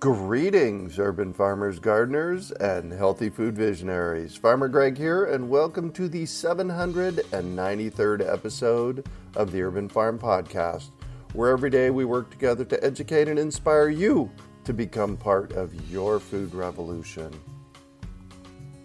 [0.00, 4.34] Greetings, urban farmers, gardeners, and healthy food visionaries.
[4.34, 9.06] Farmer Greg here, and welcome to the 793rd episode
[9.36, 10.88] of the Urban Farm Podcast,
[11.34, 14.30] where every day we work together to educate and inspire you
[14.64, 17.30] to become part of your food revolution.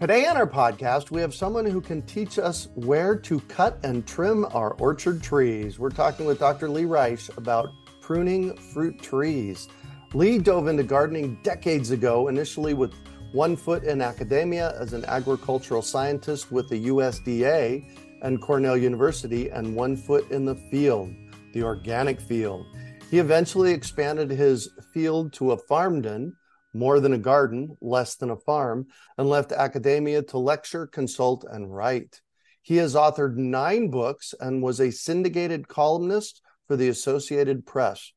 [0.01, 4.05] Today on our podcast, we have someone who can teach us where to cut and
[4.05, 5.79] trim our orchard trees.
[5.79, 6.67] We're talking with Dr.
[6.67, 7.69] Lee Reich about
[8.01, 9.69] pruning fruit trees.
[10.15, 12.93] Lee dove into gardening decades ago, initially with
[13.33, 17.85] one foot in academia as an agricultural scientist with the USDA
[18.21, 21.13] and Cornell University, and one foot in the field,
[21.51, 22.65] the organic field.
[23.11, 26.37] He eventually expanded his field to a farmden,
[26.73, 28.87] more than a garden, less than a farm,
[29.17, 32.21] and left academia to lecture, consult, and write.
[32.61, 38.13] He has authored nine books and was a syndicated columnist for the Associated Press.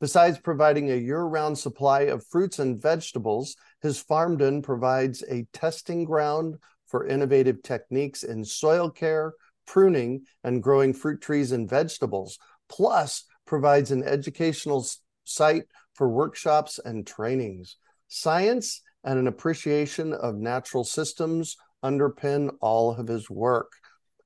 [0.00, 6.04] Besides providing a year round supply of fruits and vegetables, his farmden provides a testing
[6.04, 9.34] ground for innovative techniques in soil care,
[9.66, 14.86] pruning, and growing fruit trees and vegetables, plus provides an educational
[15.24, 17.76] site for workshops and trainings.
[18.08, 23.72] Science and an appreciation of natural systems underpin all of his work.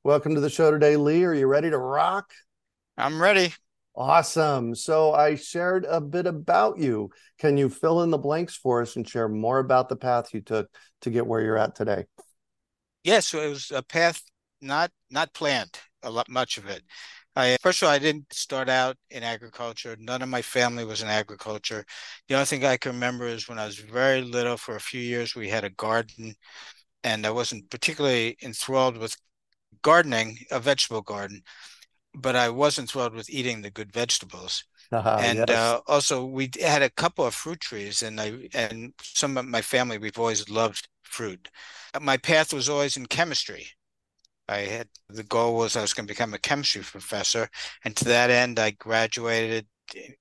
[0.04, 1.24] Welcome to the show today, Lee.
[1.24, 2.30] Are you ready to rock?
[2.96, 3.52] I'm ready.
[3.96, 4.74] Awesome.
[4.74, 7.10] So I shared a bit about you.
[7.38, 10.40] Can you fill in the blanks for us and share more about the path you
[10.40, 10.68] took
[11.02, 12.06] to get where you're at today?
[13.04, 14.20] Yes, so it was a path
[14.60, 15.78] not not planned.
[16.02, 16.82] A lot, much of it.
[17.36, 19.96] I first of all, I didn't start out in agriculture.
[19.98, 21.84] None of my family was in agriculture.
[22.28, 24.56] The only thing I can remember is when I was very little.
[24.56, 26.34] For a few years, we had a garden,
[27.04, 29.16] and I wasn't particularly enthralled with
[29.82, 31.42] gardening, a vegetable garden
[32.14, 34.64] but I wasn't thrilled with eating the good vegetables.
[34.92, 35.50] Uh-huh, and yes.
[35.50, 39.62] uh, also, we had a couple of fruit trees, and I and some of my
[39.62, 41.48] family we've always loved fruit.
[42.00, 43.66] My path was always in chemistry.
[44.48, 47.48] I had the goal was I was going to become a chemistry professor,
[47.84, 49.66] and to that end, I graduated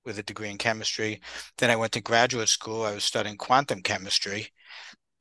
[0.06, 1.22] with a degree in chemistry.
[1.58, 2.84] Then I went to graduate school.
[2.84, 4.48] I was studying quantum chemistry,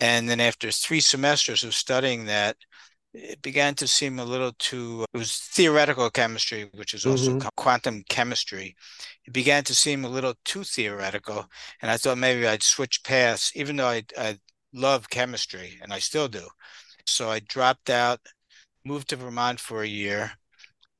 [0.00, 2.56] and then after three semesters of studying that,
[3.14, 7.48] it began to seem a little too it was theoretical chemistry which is also mm-hmm.
[7.56, 8.74] quantum chemistry.
[9.24, 11.46] It began to seem a little too theoretical
[11.80, 14.38] and i thought maybe i'd switch paths even though i, I
[14.72, 16.46] love chemistry and i still do.
[17.06, 18.20] So i dropped out
[18.84, 20.32] moved to vermont for a year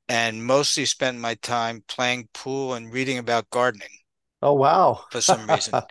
[0.09, 3.89] and mostly spent my time playing pool and reading about gardening.
[4.43, 5.05] Oh wow.
[5.11, 5.75] For some reason.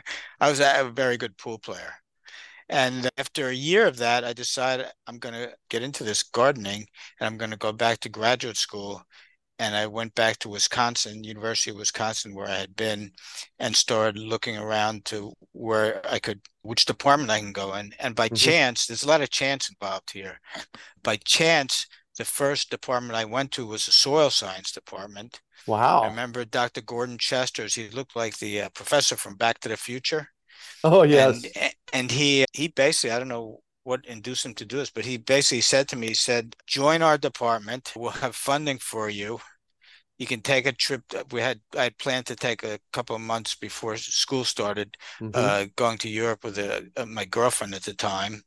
[0.40, 1.94] I was a very good pool player
[2.68, 6.86] and after a year of that, I decided I'm going to get into this gardening
[7.18, 9.02] and I'm going to go back to graduate school.
[9.60, 13.12] And I went back to Wisconsin, University of Wisconsin, where I had been,
[13.60, 17.92] and started looking around to where I could, which department I can go in.
[18.00, 18.34] And by mm-hmm.
[18.34, 20.40] chance, there's a lot of chance involved here.
[21.04, 21.86] By chance,
[22.18, 25.40] the first department I went to was the soil science department.
[25.66, 26.02] Wow.
[26.02, 26.80] I remember Dr.
[26.80, 27.74] Gordon Chesters.
[27.74, 30.28] He looked like the uh, professor from Back to the Future.
[30.84, 31.44] Oh yes.
[31.56, 35.04] And, and he he basically I don't know what induced him to do this, but
[35.04, 37.92] he basically said to me, he said, join our department.
[37.96, 39.40] We'll have funding for you.
[40.18, 41.02] You can take a trip.
[41.32, 45.32] We had I had planned to take a couple of months before school started, mm-hmm.
[45.34, 48.42] uh, going to Europe with a, uh, my girlfriend at the time,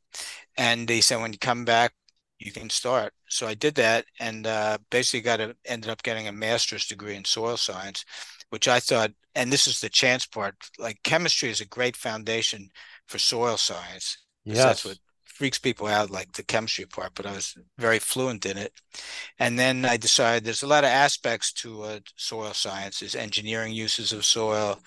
[0.56, 1.92] and he said when you come back,
[2.38, 3.12] you can start.
[3.28, 7.16] So I did that, and uh, basically got a, ended up getting a master's degree
[7.16, 8.04] in soil science,
[8.50, 12.70] which I thought, and this is the chance part, like chemistry is a great foundation
[13.06, 14.18] for soil science.
[14.44, 14.64] Yes.
[14.64, 14.98] That's what
[15.38, 18.72] freaks people out, like the chemistry part, but I was very fluent in it.
[19.38, 24.12] And then I decided there's a lot of aspects to uh, soil sciences, engineering uses
[24.12, 24.80] of soil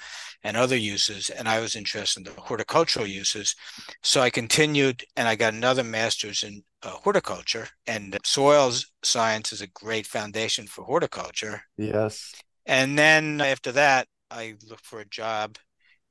[0.43, 1.29] and other uses.
[1.29, 3.55] And I was interested in the horticultural uses.
[4.03, 9.61] So I continued and I got another master's in uh, horticulture and soils science is
[9.61, 11.61] a great foundation for horticulture.
[11.77, 12.33] Yes.
[12.65, 15.57] And then after that, I looked for a job,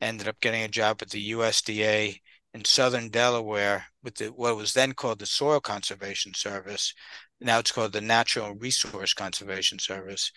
[0.00, 2.20] ended up getting a job at the USDA
[2.52, 6.92] in southern Delaware with the, what was then called the Soil Conservation Service.
[7.40, 10.32] Now it's called the Natural Resource Conservation Service.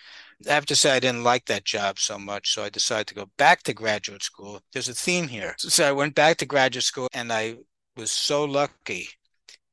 [0.47, 3.15] I have to say, I didn't like that job so much, so I decided to
[3.15, 4.61] go back to graduate school.
[4.71, 5.55] There's a theme here.
[5.57, 7.57] So I went back to graduate school, and I
[7.97, 9.09] was so lucky.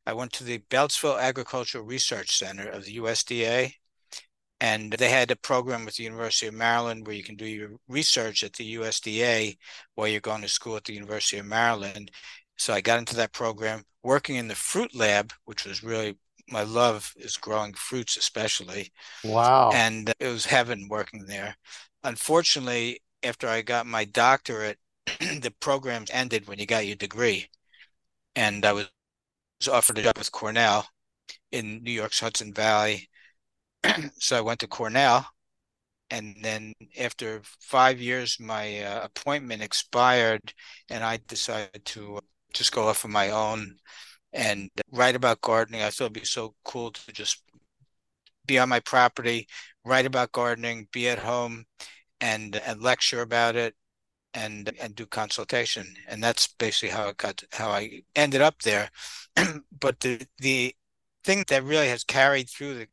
[0.06, 3.72] I went to the Beltsville Agricultural Research Center of the USDA,
[4.60, 7.70] and they had a program with the University of Maryland where you can do your
[7.88, 9.56] research at the USDA
[9.94, 12.10] while you're going to school at the University of Maryland.
[12.58, 16.18] So I got into that program, working in the fruit lab, which was really
[16.48, 18.92] my love is growing fruits, especially.
[19.24, 19.70] Wow.
[19.72, 21.56] And it was heaven working there.
[22.02, 24.78] Unfortunately, after I got my doctorate
[25.40, 27.48] the program ended when you got your degree.
[28.36, 28.88] And I was
[29.70, 30.86] offered a job with Cornell
[31.52, 33.08] in New York's Hudson Valley.
[34.18, 35.26] so I went to Cornell.
[36.10, 40.52] And then after five years, my uh, appointment expired,
[40.88, 42.18] and I decided to
[42.52, 43.76] just go off on my own
[44.32, 45.82] and write about gardening.
[45.82, 47.42] I thought it'd be so cool to just
[48.46, 49.46] be on my property,
[49.84, 51.64] write about gardening, be at home,
[52.20, 53.74] and and lecture about it,
[54.34, 55.94] and and do consultation.
[56.08, 58.90] And that's basically how it got how I ended up there.
[59.80, 60.74] but the the
[61.24, 62.88] thing that really has carried through the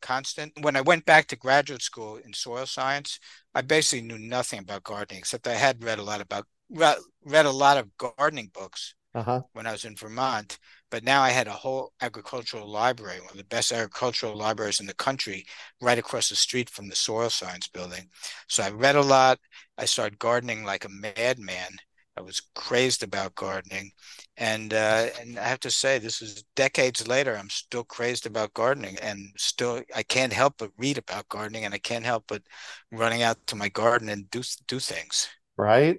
[0.00, 3.18] constant when I went back to graduate school in soil science,
[3.54, 7.50] I basically knew nothing about gardening except I had read a lot about read a
[7.50, 9.42] lot of gardening books uh-huh.
[9.52, 10.58] when I was in Vermont.
[10.90, 14.86] But now I had a whole agricultural library, one of the best agricultural libraries in
[14.86, 15.44] the country,
[15.80, 18.08] right across the street from the soil science building.
[18.48, 19.38] So I read a lot.
[19.76, 21.76] I started gardening like a madman.
[22.18, 23.92] I was crazed about gardening,
[24.36, 27.36] and uh, and I have to say, this is decades later.
[27.36, 31.74] I'm still crazed about gardening, and still I can't help but read about gardening, and
[31.74, 32.42] I can't help but
[32.90, 35.28] running out to my garden and do do things.
[35.56, 35.98] Right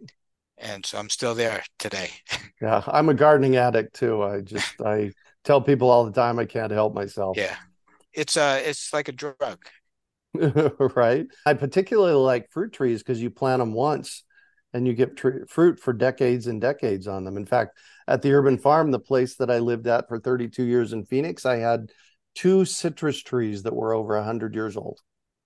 [0.60, 2.10] and so I'm still there today.
[2.62, 4.22] yeah, I'm a gardening addict too.
[4.22, 5.12] I just I
[5.44, 7.38] tell people all the time I can't help myself.
[7.38, 7.56] Yeah,
[8.14, 9.66] it's uh it's like a drug.
[10.96, 11.28] right.
[11.46, 14.24] I particularly like fruit trees because you plant them once
[14.74, 17.38] and you get tr- fruit for decades and decades on them.
[17.38, 17.78] In fact,
[18.08, 21.46] at the urban farm, the place that I lived at for 32 years in Phoenix,
[21.46, 21.92] I had
[22.36, 25.00] two citrus trees that were over 100 years old.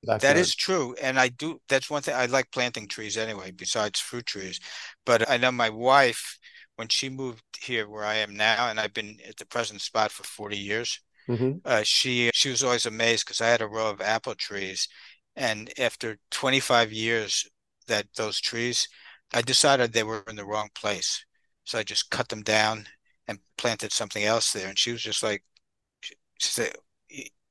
[0.05, 0.95] That is true.
[1.01, 4.59] And I do, that's one thing I like planting trees anyway, besides fruit trees.
[5.05, 6.37] But I know my wife,
[6.75, 10.11] when she moved here where I am now, and I've been at the present spot
[10.11, 10.99] for 40 years,
[11.29, 11.59] mm-hmm.
[11.63, 14.89] uh, she, she was always amazed because I had a row of apple trees.
[15.37, 17.49] And after 25 years
[17.87, 18.89] that those trees,
[19.33, 21.25] I decided they were in the wrong place.
[21.63, 22.85] So I just cut them down
[23.27, 24.68] and planted something else there.
[24.68, 25.44] And she was just like,
[26.01, 26.74] she said,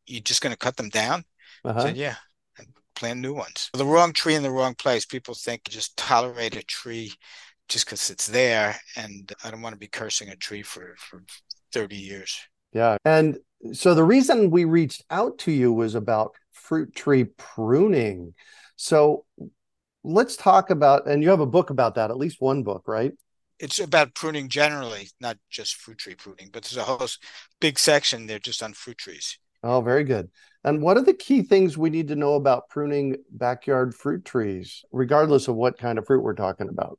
[0.06, 1.24] you just going to cut them down?
[1.64, 1.78] Uh-huh.
[1.78, 2.16] I said, yeah
[2.58, 3.70] and plant new ones.
[3.72, 5.06] The wrong tree in the wrong place.
[5.06, 7.12] People think just tolerate a tree
[7.68, 8.76] just because it's there.
[8.96, 11.22] And I don't want to be cursing a tree for, for
[11.72, 12.38] 30 years.
[12.72, 12.96] Yeah.
[13.04, 13.38] And
[13.72, 18.34] so the reason we reached out to you was about fruit tree pruning.
[18.76, 19.24] So
[20.04, 23.12] let's talk about, and you have a book about that, at least one book, right?
[23.58, 27.06] It's about pruning generally, not just fruit tree pruning, but there's a whole
[27.60, 29.38] big section there just on fruit trees.
[29.62, 30.30] Oh, very good.
[30.64, 34.84] And what are the key things we need to know about pruning backyard fruit trees,
[34.90, 36.98] regardless of what kind of fruit we're talking about?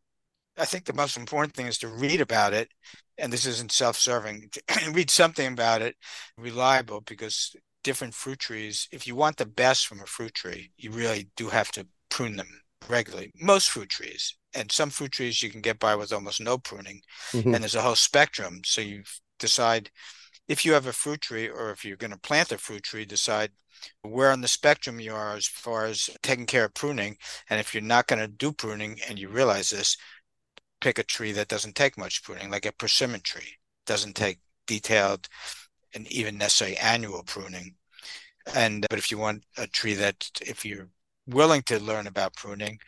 [0.57, 2.69] I think the most important thing is to read about it.
[3.17, 4.49] And this isn't self serving,
[4.91, 5.95] read something about it,
[6.37, 10.91] reliable, because different fruit trees, if you want the best from a fruit tree, you
[10.91, 12.47] really do have to prune them
[12.87, 13.31] regularly.
[13.39, 14.35] Most fruit trees.
[14.55, 17.01] And some fruit trees you can get by with almost no pruning.
[17.31, 17.53] Mm-hmm.
[17.53, 18.61] And there's a whole spectrum.
[18.65, 19.03] So you
[19.39, 19.89] decide
[20.47, 23.05] if you have a fruit tree or if you're going to plant a fruit tree,
[23.05, 23.51] decide
[24.01, 27.17] where on the spectrum you are as far as taking care of pruning.
[27.49, 29.97] And if you're not going to do pruning and you realize this,
[30.81, 35.27] pick a tree that doesn't take much pruning, like a persimmon tree, doesn't take detailed
[35.95, 37.75] and even necessarily annual pruning.
[38.53, 40.89] And but if you want a tree that, if you're
[41.27, 42.79] willing to learn about pruning,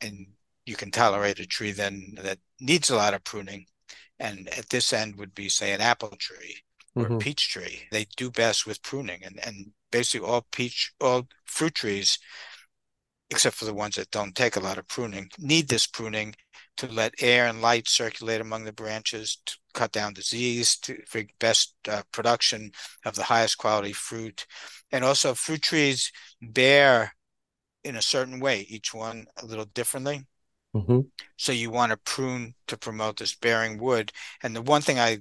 [0.00, 0.26] and
[0.66, 3.66] you can tolerate a tree then that needs a lot of pruning,
[4.18, 6.56] and at this end would be say an apple tree
[6.94, 7.18] or mm-hmm.
[7.18, 7.82] peach tree.
[7.90, 12.18] They do best with pruning, and and basically all peach, all fruit trees,
[13.30, 16.34] except for the ones that don't take a lot of pruning, need this pruning
[16.76, 21.22] to let air and light circulate among the branches to cut down disease to for
[21.38, 22.70] best uh, production
[23.04, 24.46] of the highest quality fruit
[24.90, 27.14] and also fruit trees bear
[27.84, 30.24] in a certain way each one a little differently
[30.74, 31.00] mm-hmm.
[31.36, 34.12] so you want to prune to promote this bearing wood
[34.42, 35.18] and the one thing i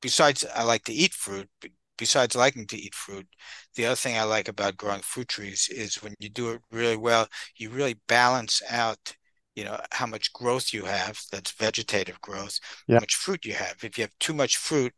[0.00, 1.48] besides I like to eat fruit,
[1.96, 3.26] besides liking to eat fruit,
[3.74, 6.96] the other thing I like about growing fruit trees is when you do it really
[6.96, 9.14] well, you really balance out,
[9.54, 12.96] you know, how much growth you have, that's vegetative growth, yeah.
[12.96, 13.76] how much fruit you have.
[13.82, 14.94] If you have too much fruit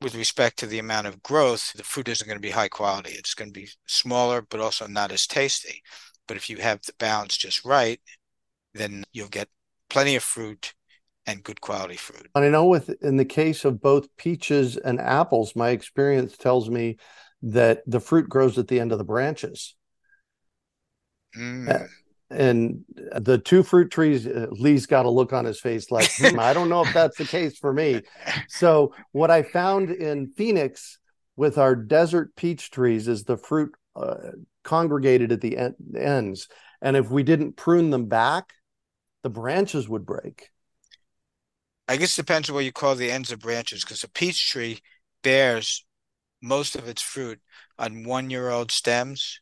[0.00, 3.12] with respect to the amount of growth, the fruit isn't going to be high quality.
[3.12, 5.82] It's going to be smaller, but also not as tasty.
[6.28, 8.00] But if you have the balance just right,
[8.74, 9.48] then you'll get
[9.88, 10.74] plenty of fruit
[11.26, 12.28] and good quality fruit.
[12.34, 16.68] And I know with in the case of both peaches and apples, my experience tells
[16.68, 16.98] me
[17.42, 19.74] that the fruit grows at the end of the branches.
[21.36, 21.88] Mm.
[22.28, 26.40] And the two fruit trees, uh, Lee's got a look on his face like, hmm,
[26.40, 28.02] I don't know if that's the case for me.
[28.48, 30.98] So, what I found in Phoenix
[31.36, 34.32] with our desert peach trees is the fruit uh,
[34.64, 36.48] congregated at the en- ends.
[36.82, 38.52] And if we didn't prune them back,
[39.22, 40.50] the branches would break.
[41.88, 44.50] I guess it depends on what you call the ends of branches, because a peach
[44.50, 44.80] tree
[45.22, 45.84] bears
[46.42, 47.40] most of its fruit
[47.78, 49.40] on one year old stems.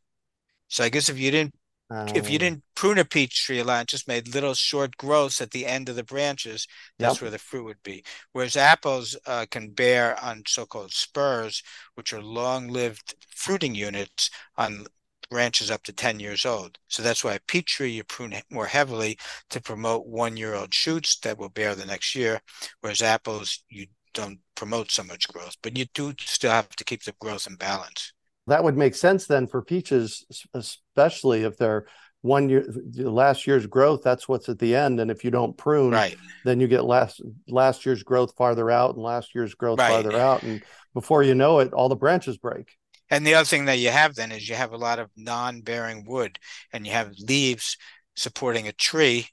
[0.69, 1.55] So I guess if you didn't
[1.91, 2.39] if you oh.
[2.39, 5.89] didn't prune a peach tree a lot, just made little short growths at the end
[5.89, 6.67] of the branches,
[6.99, 7.23] that's yep.
[7.23, 8.05] where the fruit would be.
[8.33, 11.63] Whereas apples uh, can bear on so-called spurs,
[11.95, 14.87] which are long-lived fruiting units on
[15.31, 16.79] branches up to 10 years old.
[16.89, 19.19] So that's why a peach tree you prune more heavily
[19.51, 22.41] to promote one-year-old shoots that will bear the next year,
[22.81, 27.03] whereas apples you don't promote so much growth, but you do still have to keep
[27.03, 28.14] the growth in balance.
[28.47, 31.87] That would make sense then for peaches, especially if they're
[32.25, 32.65] one year
[32.97, 34.99] last year's growth that's what's at the end.
[34.99, 36.17] And if you don't prune right.
[36.47, 39.91] then you get last last year's growth farther out and last year's growth right.
[39.91, 40.43] farther out.
[40.43, 40.63] And
[40.95, 42.77] before you know it all the branches break.
[43.11, 46.07] And the other thing that you have then is you have a lot of non-bearing
[46.07, 46.39] wood
[46.73, 47.77] and you have leaves
[48.17, 49.29] supporting a tree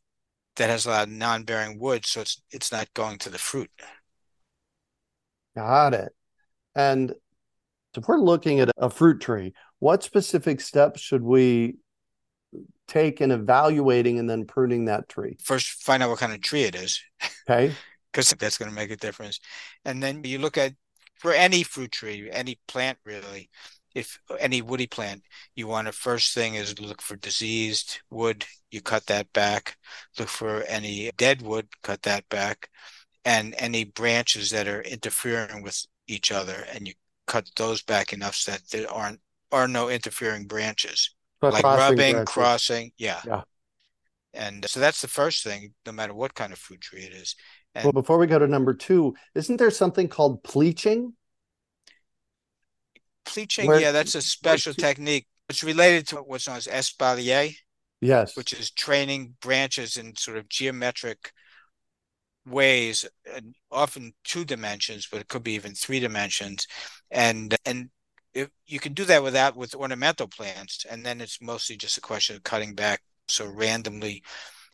[0.57, 3.71] that has a lot of non-bearing wood so it's it's not going to the fruit.
[5.55, 6.11] Got it.
[6.75, 7.13] And
[7.97, 11.77] if we're looking at a fruit tree, what specific steps should we
[12.87, 15.37] take in evaluating and then pruning that tree?
[15.41, 17.01] First, find out what kind of tree it is.
[17.49, 17.73] Okay.
[18.11, 19.39] Because that's going to make a difference.
[19.85, 20.73] And then you look at
[21.15, 23.49] for any fruit tree, any plant really,
[23.95, 25.23] if any woody plant,
[25.55, 29.77] you want to first thing is look for diseased wood, you cut that back.
[30.17, 32.69] Look for any dead wood, cut that back.
[33.25, 36.93] And any branches that are interfering with each other, and you
[37.31, 39.21] cut those back enough so that there aren't
[39.51, 41.15] are no interfering branches.
[41.39, 42.33] But like crossing rubbing, branches.
[42.33, 43.21] crossing, yeah.
[43.25, 43.41] Yeah.
[44.33, 47.35] And so that's the first thing, no matter what kind of fruit tree it is.
[47.75, 51.13] And well, before we go to number two, isn't there something called pleaching?
[53.25, 55.27] Pleaching, Where, yeah, that's a special technique.
[55.49, 57.55] It's related to what's known as espalier.
[57.99, 58.35] Yes.
[58.35, 61.31] Which is training branches in sort of geometric
[62.45, 66.67] ways, and often two dimensions, but it could be even three dimensions.
[67.11, 67.89] And and
[68.33, 72.01] if you can do that without with ornamental plants, and then it's mostly just a
[72.01, 74.23] question of cutting back so randomly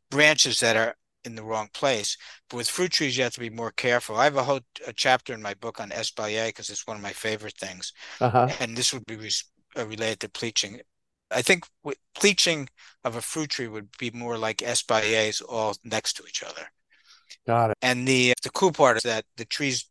[0.10, 2.18] branches that are in the wrong place.
[2.50, 4.16] But with fruit trees, you have to be more careful.
[4.16, 7.04] I have a whole a chapter in my book on espalier because it's one of
[7.04, 8.50] my favorite things, uh-huh.
[8.60, 9.32] and this would be re-
[9.78, 10.80] uh, related to pleaching.
[11.30, 11.66] I think
[12.16, 12.70] pleaching
[13.04, 16.68] of a fruit tree would be more like espaliers all next to each other.
[17.46, 17.78] Got it.
[17.82, 19.90] And the the cool part is that the trees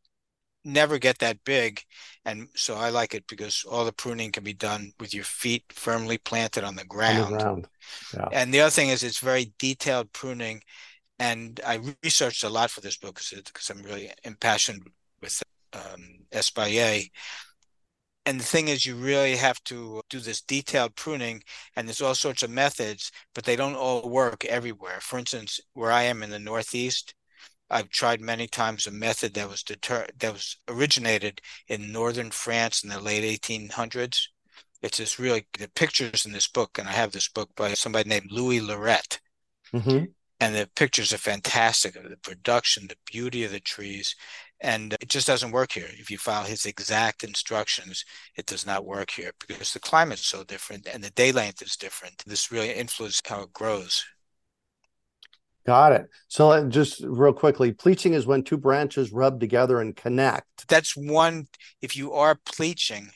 [0.65, 1.83] never get that big,
[2.27, 5.63] and so I like it because all the pruning can be done with your feet
[5.71, 7.27] firmly planted on the ground.
[7.27, 7.69] On the ground.
[8.13, 8.29] Yeah.
[8.33, 10.61] And the other thing is it's very detailed pruning,
[11.21, 14.83] and I researched a lot for this book because I'm really impassioned
[15.23, 15.41] with
[15.73, 17.09] um, espalier.
[18.27, 21.45] And the thing is, you really have to do this detailed pruning,
[21.77, 24.99] and there's all sorts of methods, but they don't all work everywhere.
[25.01, 27.15] For instance, where I am in the Northeast,
[27.69, 32.83] I've tried many times a method that was deter- that was originated in northern France
[32.83, 34.29] in the late 1800s.
[34.83, 38.09] It's this really the pictures in this book, and I have this book by somebody
[38.09, 39.19] named Louis Lorette,
[39.73, 40.05] mm-hmm.
[40.39, 44.15] and the pictures are fantastic of the production, the beauty of the trees,
[44.61, 45.89] and it just doesn't work here.
[45.89, 48.05] If you follow his exact instructions,
[48.37, 51.77] it does not work here because the climate's so different and the day length is
[51.77, 52.23] different.
[52.27, 54.05] This really influences how it grows.
[55.67, 56.09] Got it.
[56.29, 60.69] So just real quickly, pleaching is when two branches rub together and connect.
[60.69, 61.49] That's one.
[61.83, 63.11] If you are pleaching,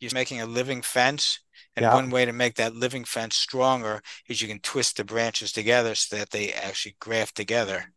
[0.00, 1.40] you're making a living fence.
[1.76, 1.94] And yeah.
[1.94, 5.94] one way to make that living fence stronger is you can twist the branches together
[5.94, 7.92] so that they actually graft together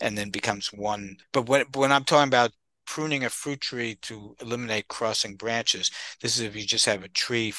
[0.00, 1.16] and then becomes one.
[1.32, 2.50] But when, when I'm talking about
[2.86, 7.08] pruning a fruit tree to eliminate crossing branches, this is if you just have a
[7.08, 7.54] tree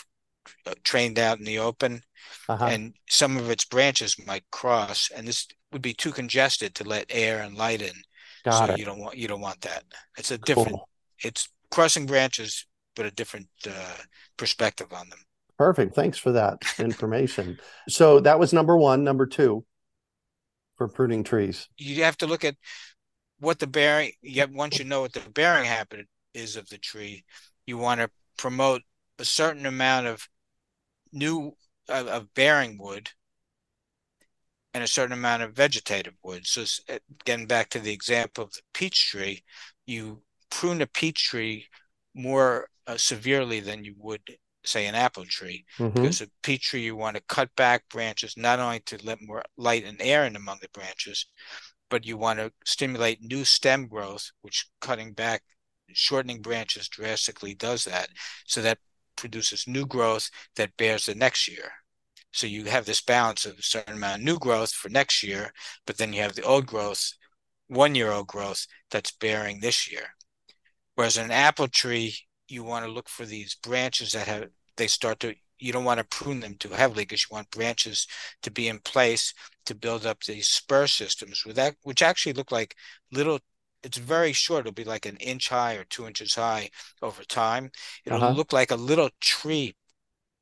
[0.84, 2.02] trained out in the open
[2.48, 2.66] uh-huh.
[2.66, 7.06] and some of its branches might cross, and this would be too congested to let
[7.10, 7.94] air and light in.
[8.44, 8.80] Got so it.
[8.80, 9.84] you don't want you don't want that.
[10.18, 10.70] It's a different.
[10.70, 10.90] Cool.
[11.24, 12.66] It's crossing branches,
[12.96, 13.98] but a different uh,
[14.38, 15.20] perspective on them.
[15.58, 15.94] Perfect.
[15.94, 17.60] Thanks for that information.
[17.90, 19.04] so that was number one.
[19.04, 19.66] Number two
[20.78, 21.68] for pruning trees.
[21.78, 22.56] You have to look at
[23.40, 24.14] what the bearing.
[24.22, 27.26] Yet once you know what the bearing habit is of the tree,
[27.68, 28.82] you want to promote
[29.20, 30.28] a certain amount of
[31.12, 31.56] new
[31.88, 33.10] of, of bearing wood
[34.74, 36.46] and a certain amount of vegetative wood.
[36.46, 36.64] So
[36.94, 39.44] uh, getting back to the example of the peach tree,
[39.86, 41.66] you prune a peach tree
[42.14, 44.22] more uh, severely than you would
[44.66, 45.94] say an apple tree mm-hmm.
[45.94, 49.42] because a peach tree you want to cut back branches not only to let more
[49.58, 51.28] light and air in among the branches
[51.90, 55.42] but you want to stimulate new stem growth which cutting back
[55.94, 58.10] shortening branches drastically does that
[58.46, 58.78] so that
[59.20, 61.72] produces new growth that bears the next year.
[62.32, 65.52] So you have this balance of a certain amount of new growth for next year,
[65.86, 67.14] but then you have the old growth,
[67.68, 70.16] one year old growth that's bearing this year.
[70.96, 72.16] Whereas an apple tree,
[72.48, 76.00] you want to look for these branches that have they start to you don't want
[76.00, 78.08] to prune them too heavily because you want branches
[78.42, 79.34] to be in place
[79.66, 82.76] to build up these spur systems with that which actually look like
[83.12, 83.40] little
[83.84, 86.70] it's very short it'll be like an inch high or two inches high
[87.02, 87.70] over time
[88.06, 88.34] it'll uh-huh.
[88.34, 89.76] look like a little tree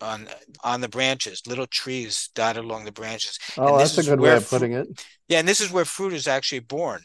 [0.01, 0.27] on
[0.63, 3.39] on the branches, little trees dotted along the branches.
[3.57, 4.87] Oh, that's a good way of putting it.
[5.27, 7.01] Yeah, and this is where fruit is actually born,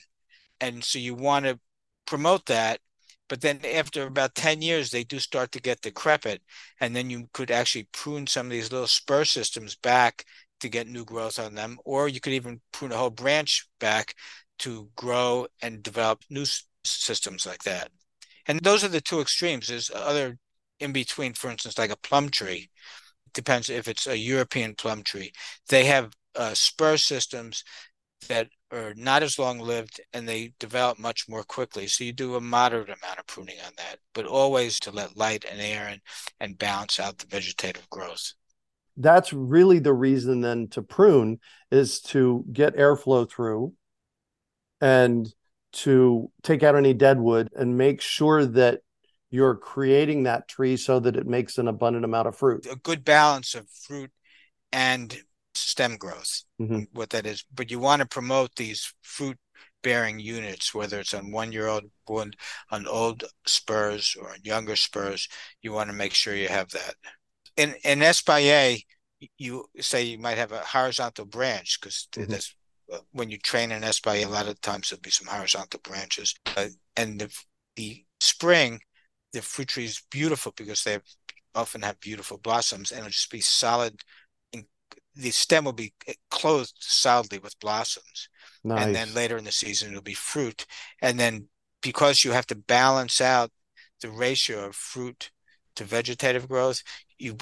[0.60, 1.58] and so you want to
[2.06, 2.80] promote that.
[3.28, 6.42] But then after about 10 years, they do start to get decrepit.
[6.80, 10.26] And then you could actually prune some of these little spur systems back
[10.60, 11.78] to get new growth on them.
[11.86, 14.14] Or you could even prune a whole branch back
[14.62, 16.44] to grow and develop new
[16.84, 17.90] systems like that.
[18.46, 19.68] And those are the two extremes.
[19.68, 20.38] There's other
[20.80, 22.70] in between, for instance, like a plum tree.
[23.26, 25.32] It depends if it's a European plum tree.
[25.68, 27.62] They have uh, spur systems
[28.28, 31.86] that are not as long lived and they develop much more quickly.
[31.86, 35.44] So you do a moderate amount of pruning on that, but always to let light
[35.50, 36.00] and air and,
[36.40, 38.32] and balance out the vegetative growth.
[38.96, 41.40] That's really the reason then to prune
[41.70, 43.72] is to get airflow through
[44.82, 45.32] and
[45.72, 48.80] to take out any dead wood and make sure that
[49.30, 52.66] you're creating that tree so that it makes an abundant amount of fruit.
[52.70, 54.10] A good balance of fruit
[54.72, 55.16] and
[55.54, 56.82] stem growth, mm-hmm.
[56.92, 57.44] what that is.
[57.54, 59.38] But you want to promote these fruit
[59.82, 62.36] bearing units, whether it's on one year old wood,
[62.70, 65.28] on old spurs or on younger spurs,
[65.62, 66.94] you want to make sure you have that.
[67.56, 68.82] In in espalier,
[69.38, 72.30] you say you might have a horizontal branch because mm-hmm.
[72.30, 72.54] that's
[73.12, 76.34] when you train an espalier, a lot of times there'll be some horizontal branches.
[76.56, 77.34] Uh, and the,
[77.76, 78.80] the spring,
[79.32, 81.04] the fruit tree is beautiful because they have,
[81.54, 84.02] often have beautiful blossoms and it'll just be solid
[85.14, 88.28] the stem will be eh, clothed solidly with blossoms.
[88.64, 88.86] Nice.
[88.86, 90.66] And then later in the season, it'll be fruit.
[91.00, 91.48] And then
[91.80, 93.50] because you have to balance out
[94.00, 95.30] the ratio of fruit
[95.76, 96.82] to vegetative growth,
[97.18, 97.36] you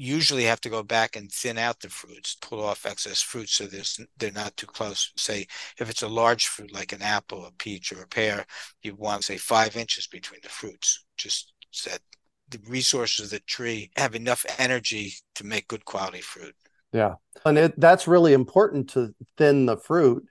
[0.00, 3.66] usually have to go back and thin out the fruits, pull off excess fruit so
[3.66, 5.12] there's, they're not too close.
[5.16, 5.46] Say,
[5.78, 8.46] if it's a large fruit like an apple, a peach, or a pear,
[8.82, 12.00] you want, say, five inches between the fruits, just so that
[12.48, 16.54] the resources of the tree have enough energy to make good quality fruit.
[16.92, 17.14] Yeah.
[17.44, 20.24] And it, that's really important to thin the fruit.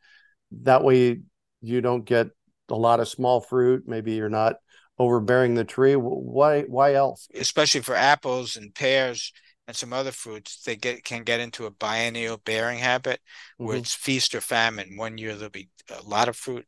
[0.63, 1.21] That way
[1.61, 2.27] you don't get
[2.69, 3.83] a lot of small fruit.
[3.87, 4.55] Maybe you're not
[4.97, 5.93] overbearing the tree.
[5.93, 7.29] Why why else?
[7.33, 9.31] Especially for apples and pears
[9.69, 13.21] and some other fruits, they get can get into a biennial bearing habit
[13.57, 13.83] where mm-hmm.
[13.83, 14.97] it's feast or famine.
[14.97, 16.65] One year there'll be a lot of fruit,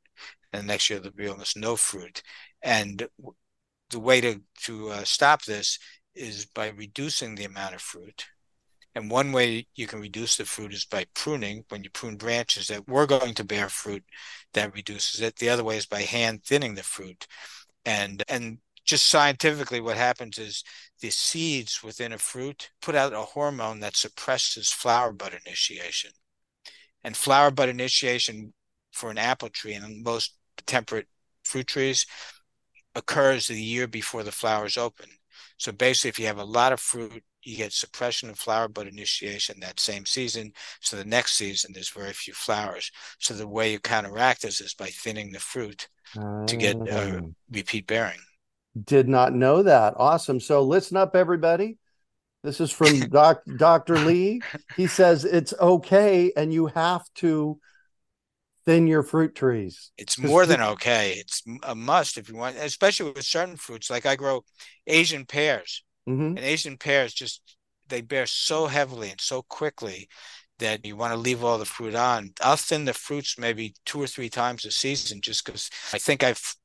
[0.53, 2.21] and next year there'll be almost no fruit.
[2.61, 3.07] And
[3.89, 5.79] the way to to uh, stop this
[6.13, 8.27] is by reducing the amount of fruit
[8.93, 11.63] and one way you can reduce the fruit is by pruning.
[11.69, 14.03] When you prune branches that were going to bear fruit,
[14.53, 15.37] that reduces it.
[15.37, 17.25] The other way is by hand thinning the fruit.
[17.85, 18.59] And and
[18.91, 20.63] just scientifically what happens is
[20.99, 26.11] the seeds within a fruit put out a hormone that suppresses flower bud initiation.
[27.03, 28.53] And flower bud initiation
[28.91, 30.35] for an apple tree and most
[30.67, 31.07] temperate
[31.43, 32.05] fruit trees
[32.93, 35.07] occurs the year before the flowers open.
[35.57, 38.87] So basically, if you have a lot of fruit you get suppression of flower bud
[38.87, 40.53] initiation that same season.
[40.79, 42.91] So the next season, there's very few flowers.
[43.19, 45.87] So the way you counteract this is by thinning the fruit
[46.45, 48.19] to get uh, repeat bearing.
[48.81, 49.95] Did not know that.
[49.97, 50.39] Awesome.
[50.39, 51.77] So listen up, everybody.
[52.43, 53.99] This is from doc, Dr.
[53.99, 54.41] Lee.
[54.75, 57.59] He says it's okay and you have to
[58.65, 59.91] thin your fruit trees.
[59.97, 61.15] It's more than okay.
[61.17, 63.89] It's a must if you want, especially with certain fruits.
[63.89, 64.43] Like I grow
[64.87, 65.83] Asian pears.
[66.07, 66.37] Mm-hmm.
[66.37, 67.41] And Asian pears just
[67.89, 70.07] they bear so heavily and so quickly
[70.59, 72.31] that you want to leave all the fruit on.
[72.41, 76.23] I'll thin the fruits maybe two or three times a season just because I think
[76.23, 76.55] I've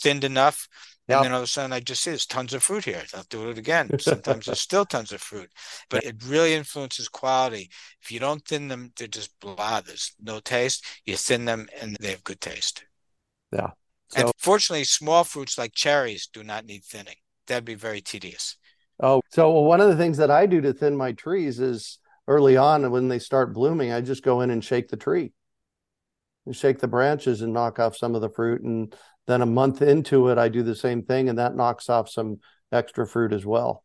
[0.00, 0.68] thinned enough.
[1.08, 1.18] Yep.
[1.18, 3.02] And then all of a sudden I just see there's tons of fruit here.
[3.14, 3.90] I'll do it again.
[4.00, 5.50] Sometimes there's still tons of fruit,
[5.90, 7.70] but it really influences quality.
[8.02, 9.80] If you don't thin them, they're just blah.
[9.80, 10.84] There's no taste.
[11.04, 12.84] You thin them and they have good taste.
[13.52, 13.70] Yeah.
[14.08, 17.16] So, and fortunately, small fruits like cherries do not need thinning.
[17.46, 18.56] That'd be very tedious.
[19.00, 22.56] Oh, so one of the things that I do to thin my trees is early
[22.56, 25.32] on when they start blooming, I just go in and shake the tree
[26.46, 28.62] and shake the branches and knock off some of the fruit.
[28.62, 28.94] And
[29.26, 32.40] then a month into it, I do the same thing and that knocks off some
[32.72, 33.84] extra fruit as well.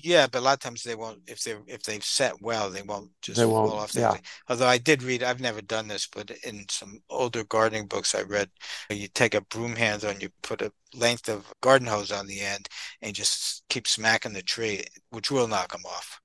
[0.00, 1.22] Yeah, but a lot of times they won't.
[1.26, 3.94] If they if they've set well, they won't just they won't, fall off.
[3.94, 4.18] Yeah.
[4.48, 8.22] Although I did read, I've never done this, but in some older gardening books I
[8.22, 8.50] read,
[8.90, 12.40] you take a broom handle and you put a length of garden hose on the
[12.40, 12.68] end,
[13.00, 16.20] and just keep smacking the tree, which will knock them off.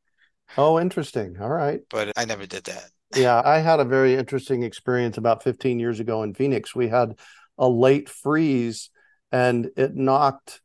[0.58, 1.38] Oh, interesting.
[1.40, 1.80] All right.
[1.90, 2.90] But I never did that.
[3.16, 6.76] Yeah, I had a very interesting experience about 15 years ago in Phoenix.
[6.76, 7.18] We had
[7.58, 8.90] a late freeze
[9.32, 10.62] and it knocked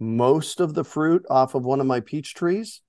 [0.00, 2.82] most of the fruit off of one of my peach trees.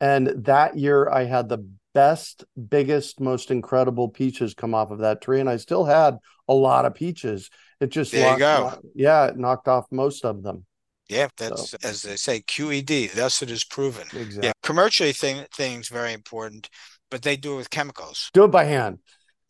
[0.00, 5.20] And that year I had the best, biggest, most incredible peaches come off of that
[5.20, 5.40] tree.
[5.40, 7.50] And I still had a lot of peaches.
[7.80, 8.78] It just, there you go.
[8.94, 10.64] yeah, it knocked off most of them.
[11.08, 11.78] Yeah, that's so.
[11.82, 13.12] as they say, QED.
[13.12, 14.06] Thus, it is proven.
[14.14, 14.48] Exactly.
[14.48, 16.68] Yeah, commercially, thing things very important,
[17.10, 18.30] but they do it with chemicals.
[18.34, 18.98] Do it by hand.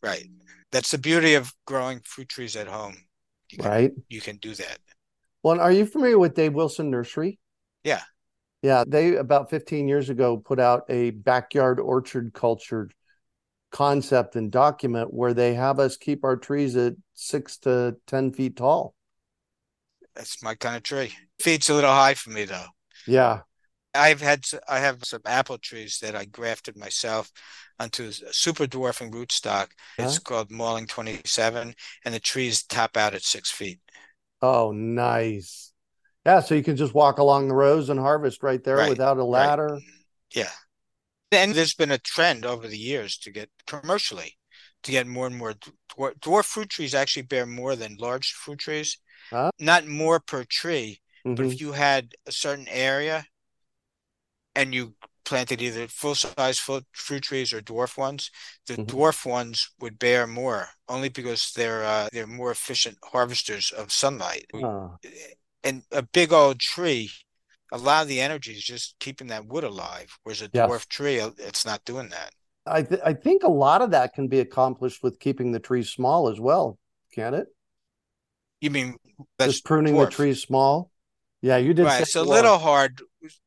[0.01, 0.25] Right.
[0.71, 2.97] That's the beauty of growing fruit trees at home.
[3.49, 3.91] You can, right.
[4.09, 4.77] You can do that.
[5.41, 7.39] Well, are you familiar with Dave Wilson Nursery?
[7.83, 8.01] Yeah.
[8.61, 8.83] Yeah.
[8.87, 12.89] They about 15 years ago put out a backyard orchard culture
[13.71, 18.57] concept and document where they have us keep our trees at six to 10 feet
[18.57, 18.93] tall.
[20.15, 21.13] That's my kind of tree.
[21.39, 22.65] Feet's a little high for me though.
[23.07, 23.41] Yeah.
[23.99, 27.31] I've had I have some apple trees that I grafted myself
[27.79, 29.67] onto super dwarfing rootstock.
[29.97, 30.05] Huh?
[30.05, 31.73] It's called Malling 27,
[32.05, 33.79] and the trees top out at six feet.
[34.41, 35.73] Oh, nice.
[36.25, 38.89] Yeah, so you can just walk along the rows and harvest right there right.
[38.89, 39.73] without a ladder.
[39.73, 39.83] Right.
[40.33, 40.51] Yeah.
[41.31, 44.35] And there's been a trend over the years to get commercially
[44.83, 48.59] to get more and more dwarf, dwarf fruit trees actually bear more than large fruit
[48.59, 48.97] trees.
[49.29, 49.51] Huh?
[49.59, 51.35] Not more per tree, mm-hmm.
[51.35, 51.65] but if mm-hmm.
[51.65, 53.25] you had a certain area
[54.55, 54.95] and you
[55.29, 58.31] planted either full size fruit trees or dwarf ones,
[58.65, 58.83] the mm-hmm.
[58.83, 64.45] dwarf ones would bear more only because they're uh, they're more efficient harvesters of sunlight.
[64.53, 64.89] Uh.
[65.63, 67.11] And a big old tree,
[67.71, 70.17] a lot of the energy is just keeping that wood alive.
[70.23, 70.69] Whereas a yes.
[70.69, 72.31] dwarf tree, uh, it's not doing that.
[72.65, 75.89] I th- I think a lot of that can be accomplished with keeping the trees
[75.89, 76.77] small as well,
[77.13, 77.47] can it?
[78.61, 78.95] You mean
[79.39, 80.05] just pruning dwarf.
[80.05, 80.91] the trees small?
[81.41, 81.85] Yeah, you did.
[81.85, 83.01] Right, it's a little hard.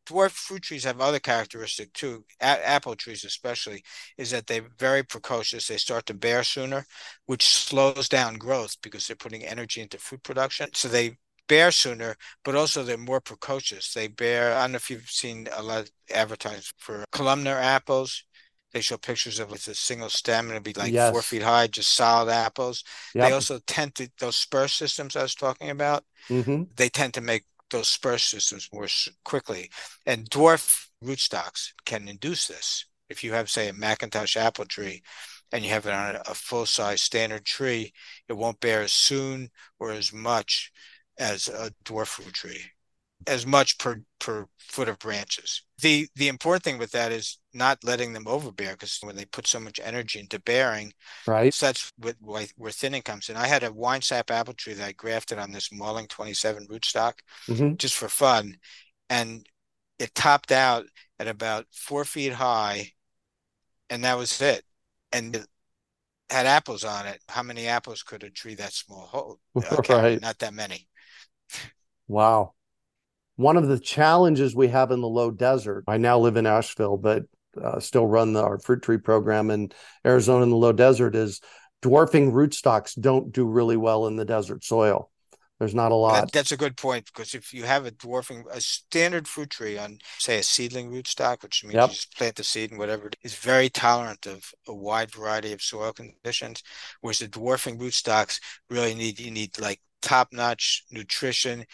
[0.07, 2.25] Dwarf fruit trees have other characteristic too.
[2.41, 3.83] A- apple trees, especially,
[4.19, 5.67] is that they're very precocious.
[5.67, 6.85] They start to bear sooner,
[7.27, 10.69] which slows down growth because they're putting energy into fruit production.
[10.75, 11.17] So they
[11.49, 13.93] bear sooner, but also they're more precocious.
[13.93, 14.55] They bear.
[14.55, 18.25] I don't know if you've seen a lot of advertisements for columnar apples.
[18.73, 21.13] They show pictures of it's a single stem and it'd be like yes.
[21.13, 22.85] four feet high, just solid apples.
[23.15, 23.29] Yep.
[23.29, 26.05] They also tend to those spur systems I was talking about.
[26.29, 26.65] Mm-hmm.
[26.77, 28.87] They tend to make those spur systems more
[29.25, 29.71] quickly.
[30.07, 32.87] And dwarf rootstocks can induce this.
[33.09, 35.03] If you have, say, a McIntosh apple tree
[35.53, 37.93] and you have it on a full size standard tree,
[38.29, 40.73] it won't bear as soon or as much
[41.19, 42.63] as a dwarf fruit tree
[43.27, 45.63] as much per per foot of branches.
[45.81, 49.47] The the important thing with that is not letting them overbear because when they put
[49.47, 50.93] so much energy into bearing,
[51.27, 51.53] right?
[51.53, 53.37] So that's with, where thinning comes in.
[53.37, 57.15] I had a winesap apple tree that I grafted on this Malling 27 rootstock
[57.49, 57.77] mm-hmm.
[57.77, 58.57] just for fun,
[59.11, 59.47] and
[59.99, 60.87] it topped out
[61.19, 62.93] at about four feet high,
[63.91, 64.65] and that was it.
[65.13, 65.47] And it
[66.31, 67.21] had apples on it.
[67.29, 69.39] How many apples could a tree that small hold?
[69.73, 70.21] Okay, right.
[70.21, 70.89] Not that many.
[72.09, 72.55] Wow
[73.37, 76.97] one of the challenges we have in the low desert i now live in asheville
[76.97, 77.23] but
[77.63, 79.71] uh, still run the, our fruit tree program in
[80.07, 81.41] arizona in the low desert is
[81.83, 85.11] dwarfing rootstocks don't do really well in the desert soil.
[85.59, 86.23] There's not a lot.
[86.23, 89.79] that, that's a good point because if you have a dwarfing a standard fruit tree
[89.79, 91.89] on say a seedling rootstock which means yep.
[91.89, 95.63] you just plant the seed and whatever is very tolerant of a wide variety of
[95.63, 96.65] soil conditions
[97.01, 98.41] whereas the dwarfing rootstocks
[98.71, 101.65] really need you need like top notch nutrition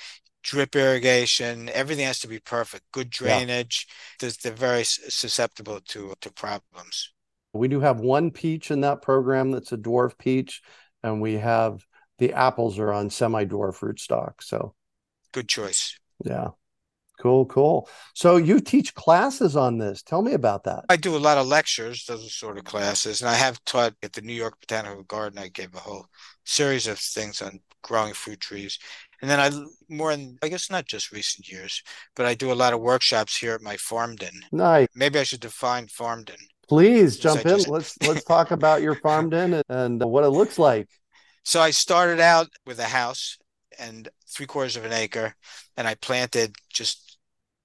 [0.48, 2.84] drip irrigation, everything has to be perfect.
[2.92, 3.86] Good drainage.
[4.22, 4.30] Yeah.
[4.42, 7.12] They're very susceptible to to problems.
[7.52, 10.62] We do have one peach in that program that's a dwarf peach,
[11.02, 11.84] and we have
[12.18, 14.42] the apples are on semi dwarf rootstock.
[14.42, 14.74] So
[15.32, 15.98] good choice.
[16.24, 16.48] Yeah.
[17.20, 17.88] Cool, cool.
[18.14, 20.04] So you teach classes on this.
[20.04, 20.84] Tell me about that.
[20.88, 24.12] I do a lot of lectures, those sort of classes, and I have taught at
[24.12, 25.40] the New York Botanical Garden.
[25.40, 26.06] I gave a whole
[26.44, 28.78] series of things on growing fruit trees,
[29.20, 29.50] and then I
[29.88, 31.82] more in I guess not just recent years,
[32.14, 34.42] but I do a lot of workshops here at my farmden.
[34.52, 34.88] Nice.
[34.94, 36.36] Maybe I should define farmden.
[36.68, 37.48] Please jump in.
[37.48, 37.68] Just...
[37.68, 40.88] let's let's talk about your farmden and, and what it looks like.
[41.44, 43.38] So I started out with a house
[43.78, 45.34] and three quarters of an acre,
[45.76, 47.18] and I planted just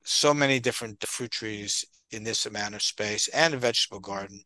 [0.03, 4.39] so many different fruit trees in this amount of space and a vegetable garden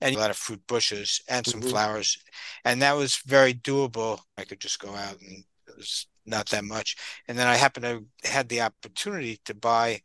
[0.00, 1.68] and a lot of fruit bushes and some mm-hmm.
[1.68, 2.18] flowers
[2.64, 6.64] and that was very doable i could just go out and it was not that
[6.64, 6.96] much.
[7.28, 7.84] And then i happened
[8.22, 10.00] to had the opportunity to buy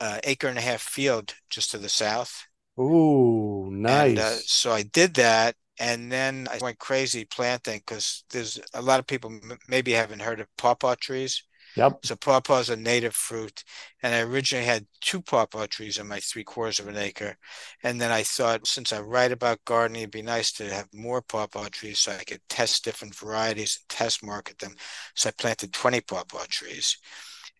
[0.00, 2.46] an acre and a half field just to the south.
[2.78, 5.56] Oh nice and, uh, so i did that.
[5.80, 10.20] And then i went crazy planting because there's a lot of people m- maybe haven't
[10.22, 11.42] heard of pawpaw trees
[11.76, 12.04] Yep.
[12.04, 13.62] So pawpaw is a native fruit.
[14.02, 17.36] And I originally had two pawpaw trees on my three quarters of an acre.
[17.82, 21.22] And then I thought, since I write about gardening, it'd be nice to have more
[21.22, 24.74] pawpaw trees so I could test different varieties and test market them.
[25.14, 26.98] So I planted 20 pawpaw trees.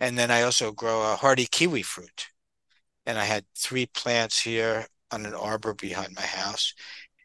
[0.01, 2.29] And then I also grow a hardy kiwi fruit.
[3.07, 6.75] And I had three plants here on an arbor behind my house.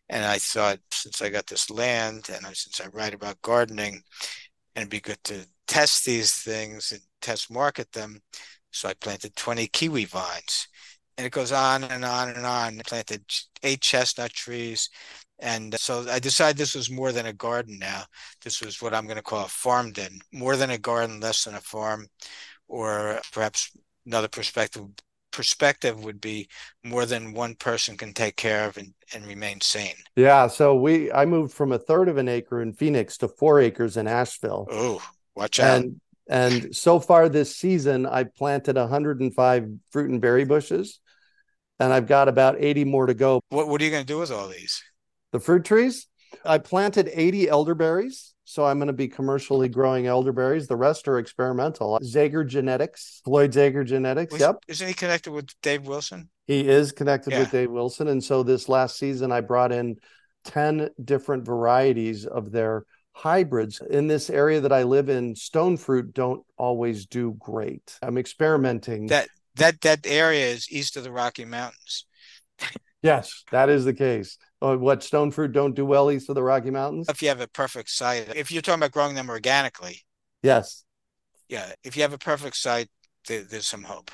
[0.09, 4.03] And I thought, since I got this land and since I write about gardening,
[4.75, 8.19] and it'd be good to test these things and test market them.
[8.71, 10.67] So I planted 20 kiwi vines.
[11.17, 12.79] And it goes on and on and on.
[12.79, 13.23] I planted
[13.61, 14.89] eight chestnut trees.
[15.39, 18.03] And so I decided this was more than a garden now.
[18.43, 21.55] This was what I'm going to call a farmden, more than a garden, less than
[21.55, 22.07] a farm,
[22.67, 23.71] or perhaps
[24.05, 24.85] another perspective
[25.33, 26.47] perspective would be
[26.83, 29.95] more than one person can take care of and, and remain sane.
[30.15, 30.47] Yeah.
[30.47, 33.97] So we I moved from a third of an acre in Phoenix to four acres
[33.97, 34.67] in Asheville.
[34.71, 35.01] Oh,
[35.35, 35.77] watch out.
[35.77, 40.99] And and so far this season I've planted 105 fruit and berry bushes
[41.79, 43.41] and I've got about 80 more to go.
[43.49, 44.81] What what are you going to do with all these?
[45.31, 46.07] The fruit trees?
[46.45, 50.67] I planted 80 elderberries so I'm going to be commercially growing elderberries.
[50.67, 51.99] The rest are experimental.
[52.03, 54.33] Zaiger Genetics, Floyd Zaiger Genetics.
[54.33, 54.57] Was, yep.
[54.67, 56.29] Isn't he connected with Dave Wilson?
[56.45, 57.39] He is connected Yeah.
[57.39, 58.09] with Dave Wilson.
[58.09, 59.95] And so this last season, I brought in
[60.45, 63.81] 10 different varieties of their hybrids.
[63.89, 67.97] In this area that I live in, stone fruit don't always do great.
[68.01, 69.07] I'm experimenting.
[69.07, 72.05] That that that area is east of the Rocky Mountains.
[73.01, 74.37] yes, that is the case.
[74.61, 77.07] Oh, what stone fruit don't do well east of the Rocky Mountains?
[77.09, 80.01] If you have a perfect site, if you're talking about growing them organically,
[80.41, 80.83] Yes.
[81.49, 82.89] yeah, if you have a perfect site,
[83.27, 84.11] there, there's some hope.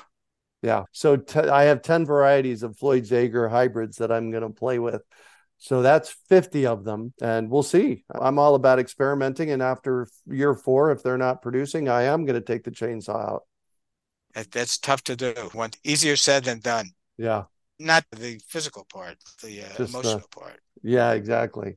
[0.62, 0.82] Yeah.
[0.92, 4.78] So t- I have 10 varieties of Floyd Zaiger hybrids that I'm going to play
[4.78, 5.02] with.
[5.62, 7.12] So that's 50 of them.
[7.20, 8.04] And we'll see.
[8.14, 9.50] I'm all about experimenting.
[9.50, 13.34] And after year four, if they're not producing, I am going to take the chainsaw
[13.34, 13.42] out.
[14.52, 15.34] That's tough to do.
[15.52, 16.90] One easier said than done.
[17.18, 17.44] Yeah.
[17.78, 20.60] Not the physical part, the uh, Just the- emotional part.
[20.82, 21.76] Yeah, exactly.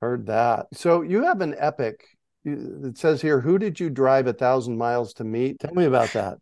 [0.00, 0.68] Heard that.
[0.72, 2.02] So you have an epic.
[2.46, 5.60] It says here, who did you drive a thousand miles to meet?
[5.60, 6.38] Tell me about that.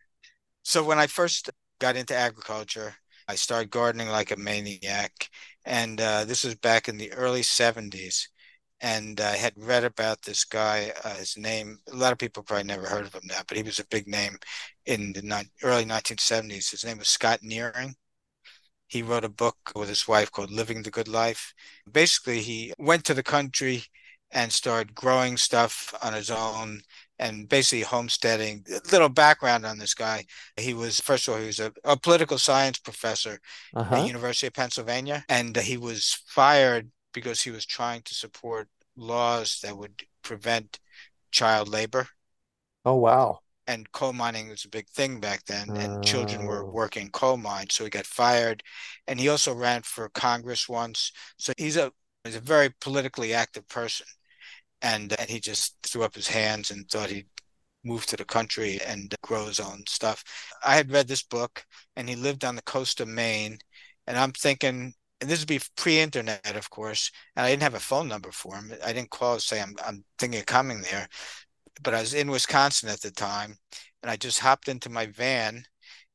[0.63, 2.95] So when I first got into agriculture,
[3.29, 5.31] I started gardening like a maniac,
[5.65, 8.29] and uh, this was back in the early '70s.
[8.81, 10.93] And I had read about this guy.
[11.05, 13.63] Uh, his name, a lot of people probably never heard of him now, but he
[13.65, 14.39] was a big name
[14.87, 16.71] in the ni- early 1970s.
[16.71, 17.97] His name was Scott Nearing.
[18.87, 21.55] He wrote a book with his wife called Living the Good Life.
[21.91, 23.85] Basically, he went to the country
[24.31, 26.83] and started growing stuff on his own
[27.19, 28.65] and basically homesteading.
[28.71, 30.27] A little background on this guy.
[30.57, 33.41] He was, first of all, he was a, a political science professor
[33.93, 34.05] at Uh-huh.
[34.05, 39.77] University of Pennsylvania, and he was fired because he was trying to support laws that
[39.77, 40.79] would prevent
[41.33, 42.09] child labor.
[42.85, 43.43] Oh, wow.
[43.69, 46.73] And coal mining was a big thing back then, and children were Oh.
[46.73, 48.63] working coal mines, so he got fired.
[49.07, 51.93] And he also ran for Congress once, so he's a
[52.25, 54.07] he's a very politically active person.
[54.83, 57.27] And and he just threw up his hands and thought he'd
[57.85, 60.25] move to the country and grow his own stuff.
[60.65, 61.65] I had read this book,
[61.97, 63.59] and he lived on the coast of Maine,
[64.07, 67.81] and I'm thinking, and this would be pre-internet, of course, and I didn't have a
[67.81, 68.73] phone number for him.
[68.85, 71.09] I didn't call and say I'm I'm thinking of coming there,
[71.83, 73.57] but I was in Wisconsin at the time,
[74.03, 75.65] and I just hopped into my van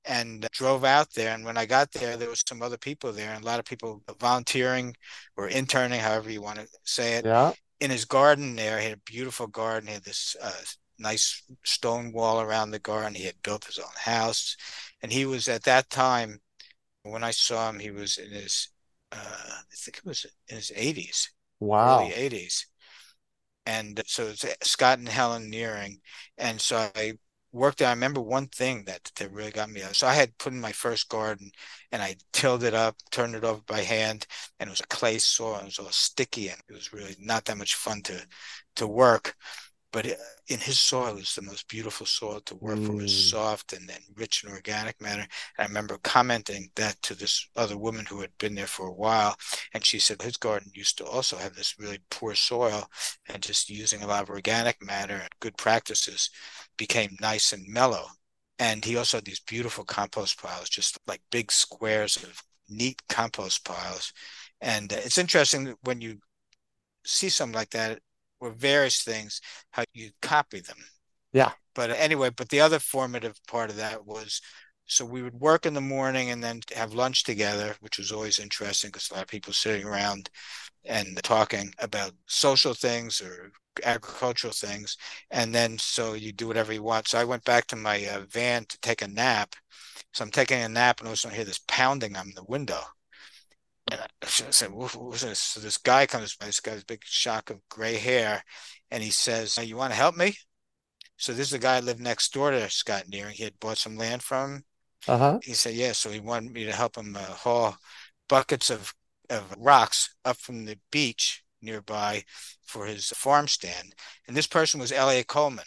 [0.06, 1.34] and drove out there.
[1.36, 3.66] And when I got there, there was some other people there, and a lot of
[3.66, 4.96] people volunteering
[5.38, 7.54] or interning, however you want to say it Yeah.
[7.80, 8.80] In his garden there.
[8.80, 9.88] He had a beautiful garden.
[9.88, 10.52] He had this uh,
[11.00, 13.16] nice stone wall around the garden.
[13.16, 14.56] He had built his own house,
[15.02, 16.42] and he was at that time
[17.04, 17.80] when I saw him.
[17.80, 18.70] He was in his,
[19.12, 22.00] uh, I think it was in his eighties, Wow.
[22.00, 22.68] early eighties,
[23.66, 26.02] and so it's Scott and Helen Nearing,
[26.38, 27.14] and so I
[27.54, 27.88] worked there.
[27.88, 29.82] I remember one thing that that really got me.
[29.84, 31.52] Uh, so I had put in my first garden,
[31.92, 34.28] and I tilled it up, turned it over by hand,
[34.60, 35.58] and it was a clay soil.
[35.60, 38.26] It was all sticky, and it was really not that much fun to
[38.78, 39.36] to work.
[39.94, 40.16] But uh,
[40.48, 43.00] in his soil, is the most beautiful soil to work from.
[43.00, 43.30] It's Mm.
[43.30, 45.22] soft and then rich in organic matter.
[45.22, 45.30] And
[45.60, 49.38] I remember commenting that to this other woman who had been there for a while,
[49.74, 52.90] and she said his garden used to also have this really poor soil,
[53.30, 56.30] and just using a lot of organic matter and good practices
[56.76, 58.08] became nice and mellow.
[58.60, 63.64] And he also had these beautiful compost piles, just like big squares of neat compost
[63.64, 64.12] piles.
[64.60, 66.18] And uh, it's interesting that when you
[67.06, 68.00] see something like that,
[68.44, 70.78] or various things, how you copy them.
[71.32, 71.52] Yeah.
[71.76, 74.42] But anyway, but the other formative part of that was
[74.86, 78.38] so we would work in the morning and then have lunch together, which was always
[78.38, 80.30] interesting because a lot of people sitting around
[80.86, 83.52] and talking about social things or
[83.84, 84.98] agricultural things,
[85.32, 87.08] and then so you do whatever you want.
[87.08, 89.56] So I went back to my uh, van to take a nap.
[90.14, 92.34] So I'm taking a nap, and all of a sudden I hear this pounding on
[92.36, 92.82] the window.
[93.94, 96.48] And I said, "What's this?" So this guy comes by.
[96.48, 98.44] This guy's big shock of gray hair,
[98.92, 100.36] and he says, "You want to help me?"
[101.18, 103.36] So this is the guy that lived next door to Scott Nearing.
[103.36, 104.64] He had bought some land from him.
[105.08, 105.40] Uh-huh.
[105.44, 107.78] He said, "Yeah." So he wanted me to help him uh, haul
[108.28, 108.94] buckets of
[109.30, 112.24] of rocks up from the beach nearby
[112.66, 113.94] for his farm stand.
[114.28, 115.66] And this person was Eliot Coleman.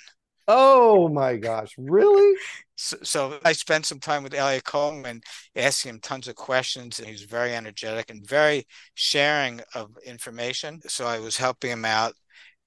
[0.49, 2.37] Oh my gosh, really?
[2.77, 5.23] So, so, I spent some time with Elliot Coleman,
[5.57, 10.81] asking him tons of questions, and he was very energetic and very sharing of information.
[10.89, 12.15] So I was helping him out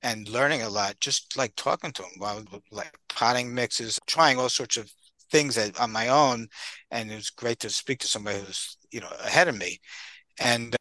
[0.04, 4.50] and learning a lot, just like talking to him while like potting mixes, trying all
[4.50, 4.92] sorts of
[5.32, 6.48] things on my own.
[6.92, 9.80] And it was great to speak to somebody who's you know ahead of me.
[10.40, 10.76] And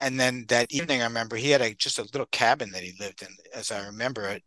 [0.00, 2.92] and then that evening, I remember he had a just a little cabin that he
[3.00, 4.42] lived in, as I remember it.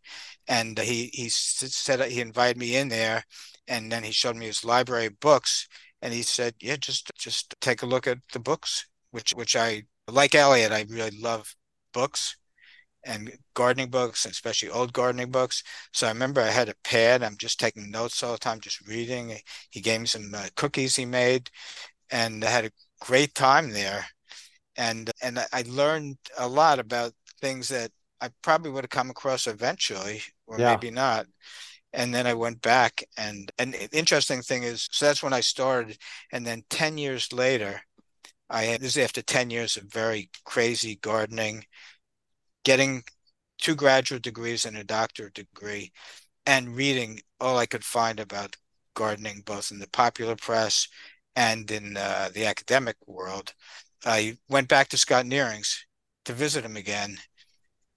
[0.46, 3.24] And he he said he invited me in there,
[3.66, 5.68] and then he showed me his library of books,
[6.02, 9.84] and he said, "Yeah, just just take a look at the books," which which I
[10.08, 11.54] like elliot I really love
[11.92, 12.36] books
[13.04, 15.62] and gardening books, especially old gardening books.
[15.92, 17.22] So I remember I had a pad.
[17.22, 19.38] I'm just taking notes all the time, just reading.
[19.70, 21.50] He gave me some uh, cookies he made,
[22.10, 24.06] and I had a great time there
[24.78, 29.46] and and I learned a lot about things that I probably would have come across
[29.46, 30.70] eventually, or yeah.
[30.70, 31.26] maybe not.
[31.92, 35.98] And then I went back, and an interesting thing is, so that's when I started,
[36.32, 37.80] and then ten years later,
[38.48, 41.64] I had this is after ten years of very crazy gardening,
[42.64, 43.02] getting
[43.58, 45.92] two graduate degrees and a doctorate degree,
[46.46, 48.56] and reading all I could find about
[48.94, 50.88] gardening, both in the popular press
[51.34, 53.54] and in uh, the academic world.
[54.04, 55.86] I went back to Scott Nearing's
[56.24, 57.18] to visit him again,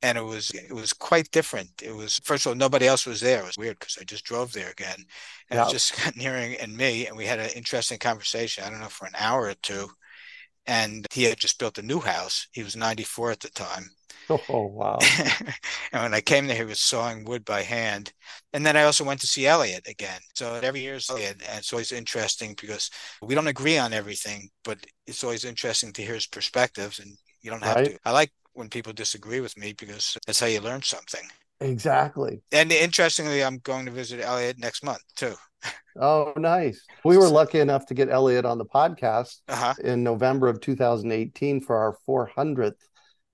[0.01, 1.69] and it was it was quite different.
[1.83, 3.41] It was first of all nobody else was there.
[3.41, 5.05] It was weird because I just drove there again,
[5.49, 8.63] and was just Scott Nearing and me, and we had an interesting conversation.
[8.63, 9.89] I don't know for an hour or two,
[10.67, 12.47] and he had just built a new house.
[12.51, 13.89] He was 94 at the time.
[14.29, 14.99] Oh, wow.
[15.91, 18.13] and when I came there, he was sawing wood by hand.
[18.53, 20.19] And then I also went to see Elliot again.
[20.35, 22.89] So every year, Elliot, and it's always interesting because
[23.21, 26.99] we don't agree on everything, but it's always interesting to hear his perspectives.
[26.99, 27.85] And you don't have right.
[27.87, 27.99] to.
[28.05, 31.23] I like when people disagree with me because that's how you learn something.
[31.59, 32.41] Exactly.
[32.51, 35.35] And interestingly, I'm going to visit Elliot next month too.
[35.99, 36.85] Oh, nice.
[37.03, 39.73] We were lucky enough to get Elliot on the podcast uh-huh.
[39.83, 42.77] in November of 2018 for our 400th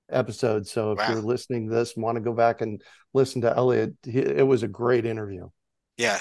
[0.09, 0.67] episode.
[0.67, 1.09] So if wow.
[1.09, 2.81] you're listening to this and want to go back and
[3.13, 5.49] listen to Elliot, he, it was a great interview.
[5.97, 6.19] Yeah.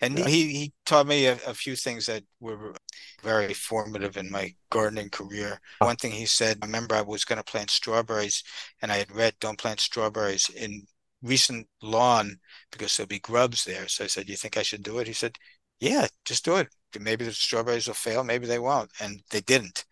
[0.00, 0.28] And yeah.
[0.28, 2.74] he, he taught me a, a, few things that were
[3.22, 5.58] very formative in my gardening career.
[5.78, 8.42] One thing he said, I remember I was going to plant strawberries
[8.82, 10.82] and I had read don't plant strawberries in
[11.24, 12.36] recent lawn
[12.70, 13.88] because there'll be grubs there.
[13.88, 15.06] So I said, Do you think I should do it?
[15.06, 15.36] He said,
[15.80, 16.68] Yeah, just do it.
[17.00, 18.90] Maybe the strawberries will fail, maybe they won't.
[19.00, 19.84] And they didn't.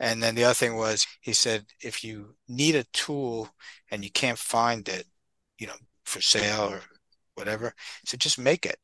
[0.00, 3.48] And then the other thing was, he said, if you need a tool
[3.92, 5.06] and you can't find it,
[5.58, 6.80] you know, for sale or
[7.36, 7.72] whatever,
[8.04, 8.80] so just make it.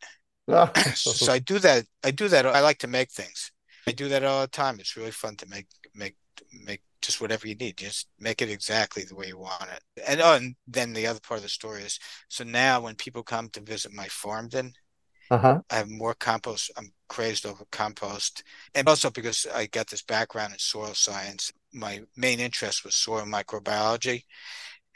[0.48, 0.70] Ah.
[0.94, 1.86] so I do that.
[2.04, 2.46] I do that.
[2.46, 3.50] I like to make things.
[3.88, 4.78] I do that all the time.
[4.78, 6.14] It's really fun to make make
[6.52, 7.76] make just whatever you need.
[7.76, 9.82] Just make it exactly the way you want it.
[10.06, 13.22] And, oh, and then the other part of the story is so now when people
[13.22, 14.72] come to visit my farm, then
[15.30, 15.60] uh-huh.
[15.70, 16.70] I have more compost.
[16.76, 18.42] I'm crazed over compost,
[18.74, 21.52] and also because I got this background in soil science.
[21.72, 24.24] My main interest was soil microbiology,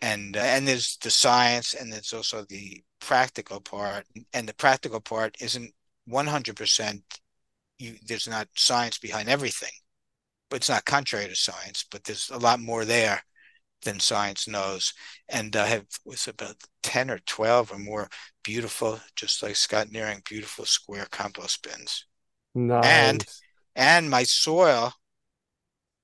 [0.01, 4.07] and uh, and there's the science, and there's also the practical part.
[4.33, 5.73] And the practical part isn't
[6.07, 7.03] 100 percent.
[8.07, 9.73] There's not science behind everything
[10.53, 13.23] but it's not contrary to science, but there's a lot more there
[13.85, 14.93] than science knows.
[15.31, 18.11] And I have was about 10 or 12 or more
[18.45, 22.05] beautiful, just like Scott Nearing, beautiful square compost bins.
[22.55, 22.85] Nice.
[22.85, 23.25] And
[23.75, 24.93] and my soil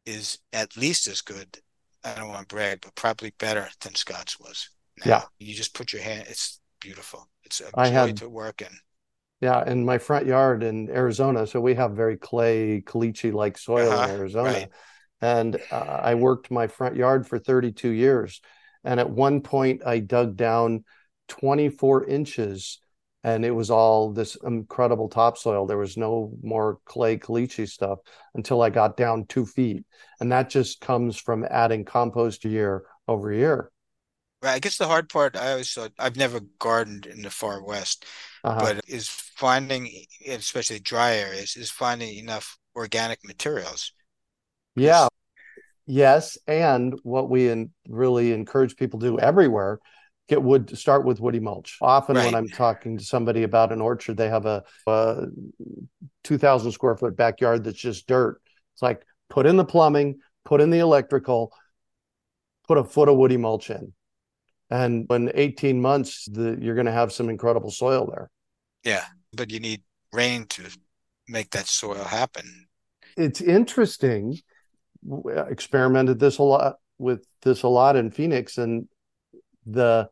[0.07, 1.59] is at least as good.
[2.03, 4.71] I don't want to brag, but probably better than Scott's was.
[5.05, 5.23] Now, yeah.
[5.39, 7.29] You just put your hand, it's beautiful.
[7.45, 8.75] It's a I joy had, to work in.
[9.41, 13.93] Yeah, in my front yard in Arizona, so we have very clay, caliche like soil
[13.93, 14.51] uh-huh, in Arizona.
[14.51, 14.69] Right.
[15.21, 18.41] And uh, I worked my front yard for 32 years.
[18.85, 20.85] And at one point, I dug down
[21.29, 22.81] 24 inches
[23.25, 25.67] and it was all this incredible topsoil.
[25.67, 27.99] There was no more clay caliche stuff
[28.35, 29.85] until I got down two feet.
[30.21, 33.71] And that just comes from adding compost year over year.
[34.43, 34.55] Right.
[34.55, 38.05] I guess the hard part I always thought I've never gardened in the far west,
[38.45, 38.61] uh-huh.
[38.61, 39.91] but is finding,
[40.27, 43.93] especially dry areas, is finding enough organic materials.
[44.77, 45.09] Yeah.
[45.87, 49.81] Yes, and what we in, really encourage people to do everywhere
[50.29, 52.27] get wood start with woody mulch often Right.
[52.27, 55.27] when i'm talking to somebody about an orchard they have a, a
[56.25, 58.41] 2000 square foot backyard that's just dirt
[58.75, 61.53] it's like put in the plumbing put in the electrical
[62.67, 63.93] put a foot of woody mulch in
[64.71, 68.31] and in 18 months the, you're going to have some incredible soil there.
[68.85, 70.65] Yeah, but you need rain to
[71.29, 72.67] make that soil happen.
[73.17, 74.39] it's interesting.
[75.09, 78.89] W- experimented this a lot with this a lot in phoenix and
[79.65, 80.09] the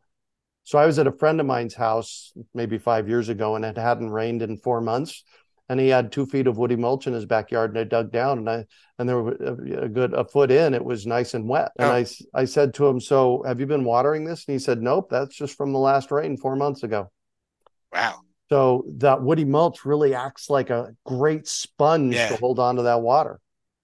[0.63, 3.77] so i was at a friend of mine's house maybe five years ago and it
[3.77, 5.23] hadn't rained in four months
[5.69, 8.39] and he had two feet of woody mulch in his backyard and i dug down
[8.39, 8.65] and i
[8.99, 11.89] and there were a, a good a foot in it was nice and wet and
[11.89, 11.93] Oh.
[11.93, 15.09] I, I said to him so have you been watering this and he said nope
[15.09, 17.11] that's just from the last rain four months ago
[17.91, 18.21] Wow.
[18.49, 22.29] so that woody mulch really acts like a great sponge Yeah.
[22.29, 23.39] to hold on to that water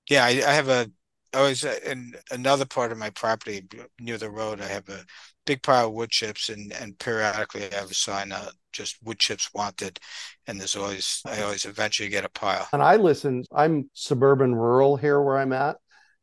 [0.09, 0.91] Yeah, I, I have a
[1.33, 3.65] always uh, in another part of my property
[3.99, 4.61] near the road.
[4.61, 5.03] I have a
[5.45, 9.19] big pile of wood chips, and and periodically I have a sign out just wood
[9.19, 9.99] chips wanted,
[10.47, 12.67] and there's always I always eventually get a pile.
[12.71, 15.77] And I listened, I'm suburban rural here where I'm at.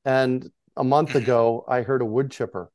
[0.04, 1.16] And a month Mhm.
[1.16, 2.70] ago, I heard a wood chipper.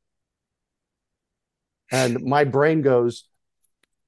[1.91, 3.25] And my brain goes,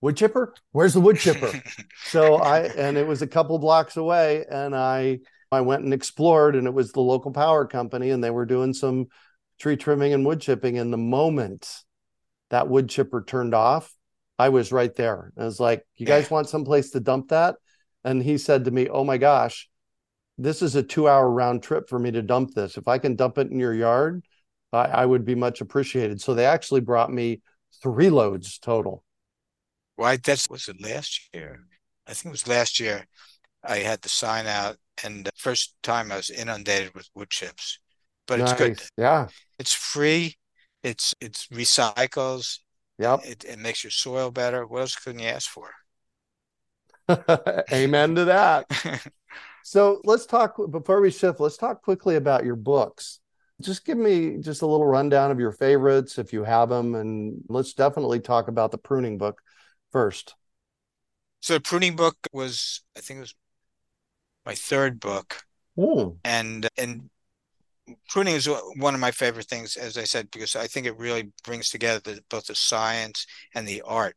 [0.01, 0.53] Wood chipper?
[0.73, 1.61] Where's the wood chipper?
[2.03, 4.45] so I, and it was a couple blocks away.
[4.49, 5.19] And I,
[5.51, 8.73] I went and explored, and it was the local power company, and they were doing
[8.73, 9.07] some
[9.59, 10.77] tree trimming and wood chipping.
[10.77, 11.69] And the moment
[12.51, 13.95] that wood chipper turned off,
[14.39, 15.31] I was right there.
[15.37, 17.55] I was like, You guys want someplace to dump that?
[18.03, 19.69] And he said to me, Oh my gosh,
[20.37, 22.77] this is a two hour round trip for me to dump this.
[22.77, 24.23] If I can dump it in your yard,
[24.71, 26.21] I, I would be much appreciated.
[26.21, 27.41] So they actually brought me
[27.81, 29.03] three loads total.
[29.95, 31.65] Why that's was it last year?
[32.05, 33.05] I think it was last year.
[33.63, 37.79] I had the sign out, and the first time I was inundated with wood chips.
[38.27, 38.81] But it's good.
[38.97, 39.27] Yeah.
[39.57, 40.37] It's free.
[40.83, 42.59] It's it's recycles.
[42.99, 43.19] Yep.
[43.25, 44.65] It it makes your soil better.
[44.65, 45.71] What else couldn't you ask for?
[47.71, 48.65] Amen to that.
[49.63, 53.19] So let's talk before we shift, let's talk quickly about your books.
[53.61, 56.95] Just give me just a little rundown of your favorites if you have them.
[56.95, 59.41] And let's definitely talk about the pruning book
[59.91, 60.35] first.
[61.41, 63.35] So the pruning book was, I think it was
[64.45, 65.43] my third book,
[65.77, 67.09] Ooh, and and
[68.09, 71.31] pruning is one of my favorite things, as I said, because I think it really
[71.43, 73.25] brings together the, both the science
[73.55, 74.15] and the art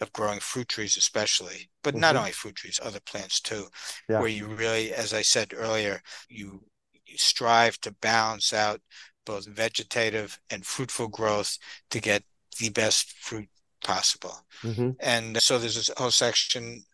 [0.00, 2.18] of growing fruit trees, especially, but not Mhm.
[2.18, 3.68] only fruit trees, other plants too,
[4.08, 4.20] Yeah.
[4.20, 6.64] where you really, as I said earlier, you,
[7.06, 8.80] you strive to balance out
[9.26, 11.58] both vegetative and fruitful growth
[11.90, 12.24] to get
[12.58, 13.48] the best fruit
[13.84, 14.46] possible.
[14.62, 16.84] hmm And so there's this whole section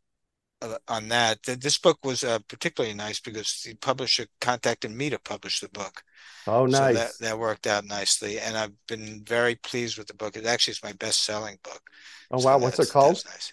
[0.62, 1.42] uh, on that.
[1.42, 6.02] This book was uh, particularly nice because the publisher contacted me to publish the book.
[6.46, 6.96] Oh, So nice.
[6.96, 8.38] that, that worked out nicely.
[8.38, 10.36] And I've been very pleased with the book.
[10.36, 11.82] It actually is my best-selling book.
[12.30, 12.58] oh, So wow.
[12.58, 13.22] What's it called?
[13.24, 13.52] nice.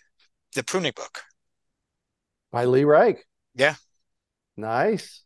[0.55, 1.21] The pruning book.
[2.51, 3.25] By Lee Reich.
[3.55, 3.75] Yeah.
[4.55, 5.23] Nice.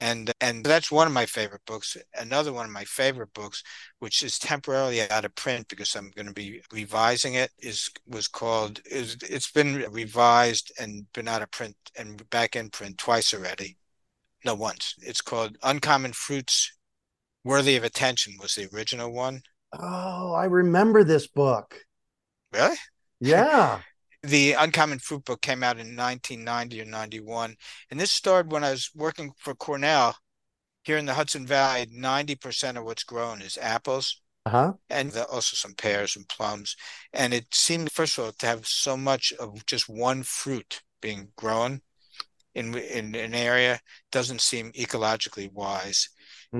[0.00, 1.96] And and that's one of my favorite books.
[2.18, 3.62] Another one of my favorite books,
[3.98, 8.26] which is temporarily out of print because I'm going to be revising it, is was
[8.26, 13.34] called is it's been revised and been out of print and back in print twice
[13.34, 13.76] already.
[14.44, 14.94] No, once.
[15.02, 16.72] It's called Uncommon Fruits
[17.44, 19.42] Worthy of Attention was the original one.
[19.78, 21.78] Oh, I remember this book.
[22.52, 22.76] Really?
[23.20, 23.80] Yeah.
[24.22, 27.56] The Uncommon Fruit book came out in 1990 or 91.
[27.90, 30.16] And this started when I was working for Cornell
[30.84, 31.86] here in the Hudson Valley.
[31.90, 34.74] 90% of what's grown is apples Uh-huh.
[34.90, 36.76] and the, also some pears and plums.
[37.12, 41.32] And it seemed, first of all, to have so much of just one fruit being
[41.36, 41.82] grown
[42.54, 46.08] in in an area doesn't seem ecologically wise.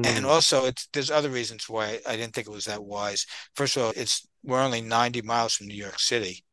[0.03, 0.29] And Mm.
[0.29, 3.27] also, it's there's other reasons why I didn't think it was that wise.
[3.55, 6.45] First of all, it's we're only 90 miles from New York City.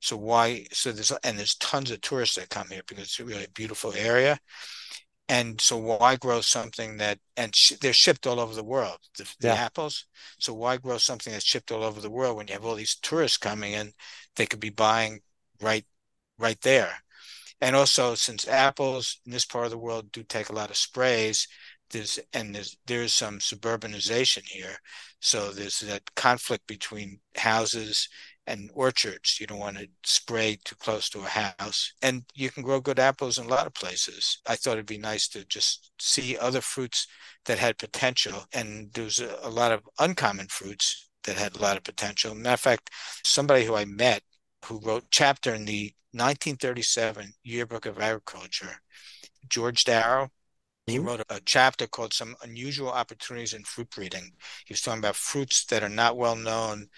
[0.00, 0.66] So why?
[0.72, 3.92] So there's and there's tons of tourists that come here because it's a really beautiful
[3.94, 4.38] area.
[5.28, 9.24] And so why grow something that and sh they're shipped all over the world, the,
[9.40, 9.54] the Yeah.
[9.54, 10.06] apples.
[10.38, 12.96] So why grow something that's shipped all over the world when you have all these
[12.96, 13.94] tourists coming in?
[14.36, 15.22] They could be buying
[15.60, 15.86] right
[16.38, 17.02] right there.
[17.60, 20.76] And also, since apples in this part of the world do take a lot of
[20.76, 21.48] sprays,
[21.90, 24.78] there's and there's there's some suburbanization here.
[25.20, 28.08] So there's that conflict between houses
[28.46, 29.38] and orchards.
[29.40, 31.92] You don't want to spray too close to a house.
[32.02, 34.38] And you can grow good apples in a lot of places.
[34.46, 37.06] I thought it'd be nice to just see other fruits
[37.46, 38.44] that had potential.
[38.52, 42.34] And there's a, a lot of uncommon fruits that had a lot of potential.
[42.34, 42.90] Matter of fact,
[43.24, 44.22] somebody who I met
[44.64, 48.80] who wrote chapter in the 1937 Yearbook of Agriculture,
[49.48, 50.30] George Darrow.
[50.86, 51.04] He Mhm.
[51.06, 54.36] wrote a chapter called Some Unusual Opportunities in Fruit Breeding.
[54.66, 56.90] He was talking about fruits that are not well known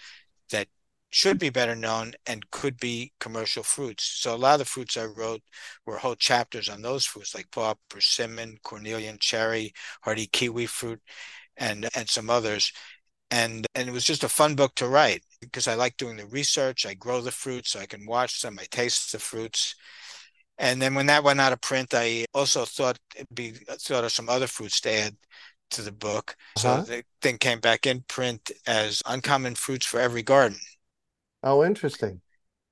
[0.51, 0.69] that
[1.09, 4.03] should be better known and could be commercial fruits.
[4.03, 5.41] So a lot of the fruits I wrote
[5.85, 11.01] were whole chapters on those fruits, like paw, persimmon, cornelian cherry, hardy kiwi fruit,
[11.57, 12.71] and and some others.
[13.31, 16.27] And and it was just a fun book to write because I like doing the
[16.27, 16.85] research.
[16.85, 18.57] I grow the fruits, so I can watch them.
[18.59, 19.75] I taste the fruits.
[20.57, 24.11] And then when that went out of print, I also thought it'd be thought of
[24.11, 25.15] some other fruits to add
[25.71, 26.35] to the book.
[26.57, 26.83] Uh-huh.
[26.83, 30.59] So the thing came back in print as Uncommon Fruits for Every Garden.
[31.43, 32.21] Oh, interesting.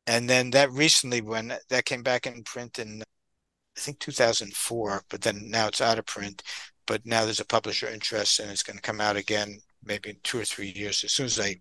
[0.05, 5.21] And then that recently, when that came back in print in, I think 2004, but
[5.21, 6.43] then now it's out of print.
[6.85, 10.17] But now there's a publisher interest and it's going to come out again maybe in
[10.23, 11.57] two or three years as soon as I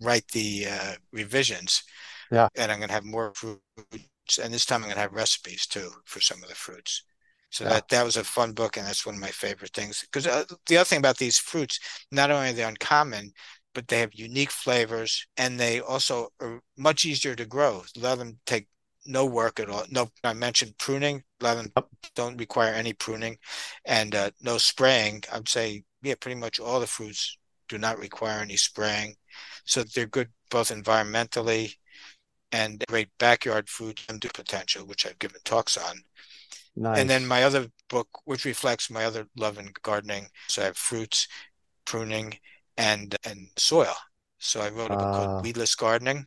[0.00, 1.82] write the uh, revisions.
[2.30, 2.48] Yeah.
[2.56, 4.38] And I'm going to have more fruits.
[4.42, 7.04] And this time I'm going to have recipes too for some of the fruits.
[7.50, 7.70] So yeah.
[7.70, 10.02] that that was a fun book, and that's one of my favorite things.
[10.02, 11.80] Because uh, the other thing about these fruits,
[12.12, 13.32] not only are they uncommon,
[13.74, 17.84] but they have unique flavors, and they also are much easier to grow.
[17.96, 18.68] Let them take
[19.06, 19.84] no work at all.
[19.90, 21.22] No, I mentioned pruning.
[21.40, 21.72] Let them
[22.14, 23.38] don't require any pruning,
[23.84, 25.22] and uh, no spraying.
[25.32, 29.14] I'd say, yeah, pretty much all the fruits do not require any spraying,
[29.64, 31.74] so they're good both environmentally
[32.52, 36.02] and great backyard food and potential, which I've given talks on.
[36.76, 36.98] Nice.
[36.98, 40.76] And then my other book, which reflects my other love in gardening, so I have
[40.76, 41.28] fruits,
[41.84, 42.34] pruning,
[42.80, 43.94] and and soil.
[44.38, 45.40] So I wrote a book uh, called ah.
[45.42, 46.24] Weedless Gardening,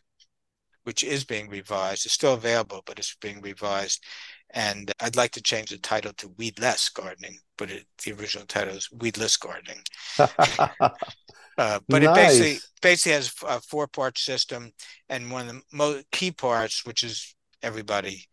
[0.83, 2.05] which is being revised.
[2.05, 4.03] It's still available, but it's being revised.
[4.51, 8.75] And I'd like to change the title to Weedless Gardening, but it, the original title
[8.75, 9.81] is Weedless Gardening.
[10.19, 12.03] uh, but nice.
[12.03, 14.71] it basically basically has a four part system,
[15.09, 18.25] and one of the most key parts, which is everybody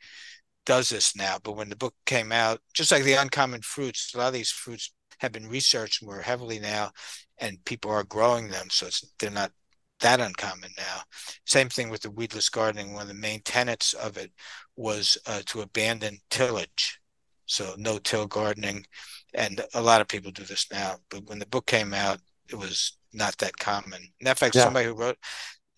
[0.67, 1.39] does this now.
[1.43, 4.51] But when the book came out, just like the uncommon fruits, a lot of these
[4.51, 6.91] fruits have been researched more heavily now,
[7.39, 9.53] and people are growing them, so they're not
[10.01, 11.03] that uncommon now.
[11.47, 12.93] Same thing with the weedless gardening.
[12.93, 14.33] One of the main tenets of it
[14.77, 17.01] was uh, to abandon tillage,
[17.47, 18.87] so no till gardening,
[19.35, 20.97] and a lot of people do this now.
[21.11, 22.19] But when the book came out,
[22.49, 24.03] it was not that common.
[24.21, 24.65] in fact, yeah.
[24.65, 25.19] somebody who wrote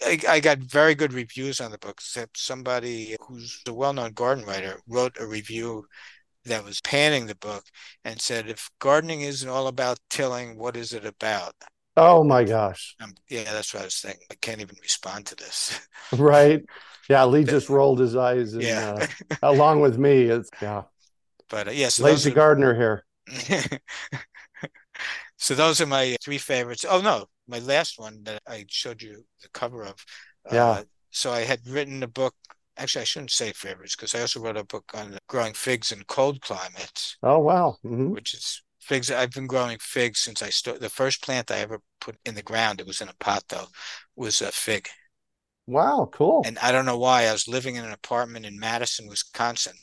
[0.05, 1.99] I, I, got very good reviews on the book.
[1.99, 5.87] Except somebody who's a well-known garden writer wrote a review
[6.45, 7.65] that was panning the book
[8.05, 11.55] and said, "If gardening isn't all about tilling, what is it about?"
[11.97, 12.97] Oh my gosh!
[13.01, 14.27] Um, yeah, that's what I was thinking.
[14.31, 15.79] I can't even respond to this.
[16.13, 16.65] Right?
[17.09, 18.55] Yeah, Lee just rolled his eyes.
[18.55, 20.83] And, yeah, uh, along with me, it's yeah.
[21.51, 22.35] But uh, yes, yeah, so lazy are...
[22.35, 23.05] gardener here.
[25.37, 26.85] so those are my three favorites.
[26.89, 30.05] Oh no, my last one that I showed you the cover of.
[30.51, 30.67] Yeah.
[30.67, 32.35] Uh, so I had written a book.
[32.77, 36.05] Actually, I shouldn't say favorites because I also wrote a book on growing figs in
[36.05, 37.17] cold climates.
[37.23, 37.77] Oh wow!
[37.85, 38.11] Mm-hmm.
[38.11, 39.11] Which is figs.
[39.11, 40.83] I've been growing figs since I started.
[40.83, 43.67] The first plant I ever put in the ground, it was in a pot though,
[44.17, 44.89] was a fig.
[45.67, 46.43] Wow, cool.
[46.45, 49.75] And I don't know why I was living in an apartment in Madison, Wisconsin.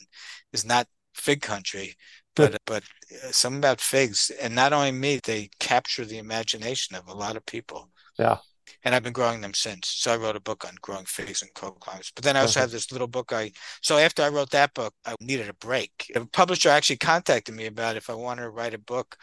[0.52, 1.94] Is not fig country,
[2.36, 2.82] but but
[3.24, 7.36] uh, some about figs, and not only me, they capture the imagination of a lot
[7.36, 7.90] of people.
[8.18, 8.38] Yeah.
[8.84, 9.88] And I've been growing them since.
[9.88, 12.12] So I wrote a book on growing figs in cold climates.
[12.14, 12.64] But then I also uh-huh.
[12.64, 13.32] have this little book.
[13.32, 13.52] I
[13.82, 16.10] so after I wrote that book, I needed a break.
[16.14, 19.16] The publisher actually contacted me about if I wanted to write a book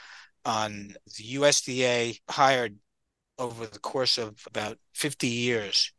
[0.46, 2.78] on the USDA hired
[3.40, 5.92] over the course of about 50 years,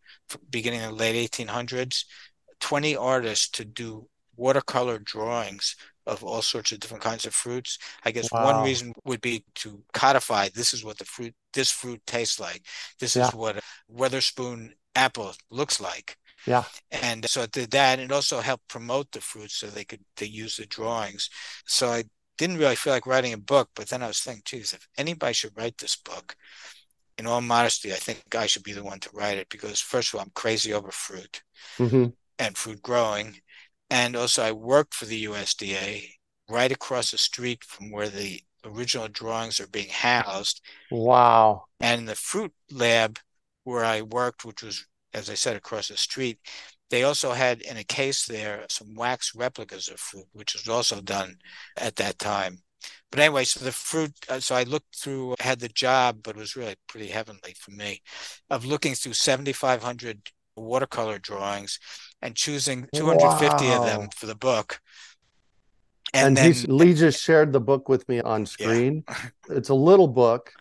[0.51, 2.05] beginning in the late 1800s,
[2.61, 5.77] 20 artists to do watercolor drawings
[6.07, 7.79] of all sorts of different kinds of fruits.
[8.05, 8.45] I guess wow.
[8.45, 12.65] one reason would be to codify this is what the fruit this fruit tastes like.
[12.99, 13.29] This yeah.
[13.29, 13.63] is what a
[13.93, 16.17] Weatherspoon apple looks like.
[16.47, 16.65] Yeah.
[16.91, 20.01] And so it did that and it also helped promote the fruit so they could
[20.17, 21.29] they use the drawings.
[21.67, 22.05] So I
[22.39, 25.35] didn't really feel like writing a book, but then I was thinking, geez, if anybody
[25.35, 26.37] should write this book,
[27.19, 30.15] in all modesty, I think I should be the one to write it because first
[30.15, 31.43] of all, I'm crazy over fruit
[31.77, 32.07] mm-hmm.
[32.39, 33.41] and fruit growing.
[33.91, 36.09] And also, I worked for the USDA
[36.49, 40.61] right across the street from where the original drawings are being housed.
[40.91, 41.65] Wow.
[41.81, 43.19] And the fruit lab
[43.65, 46.39] where I worked, which was, as I said, across the street,
[46.91, 51.01] they also had in a case there some wax replicas of fruit, which was also
[51.01, 51.37] done
[51.77, 52.59] at that time.
[53.11, 56.39] But anyway, so the fruit, uh, so I looked through, had the job, but it
[56.39, 58.03] was really pretty heavenly for me,
[58.51, 61.79] of looking through 7,500 watercolor drawings
[62.23, 63.79] and choosing 250 wow.
[63.79, 64.81] of them for the book.
[66.15, 69.05] And, and then, Lee just shared the book with me on screen.
[69.09, 69.29] Yeah.
[69.57, 70.53] it's a little book,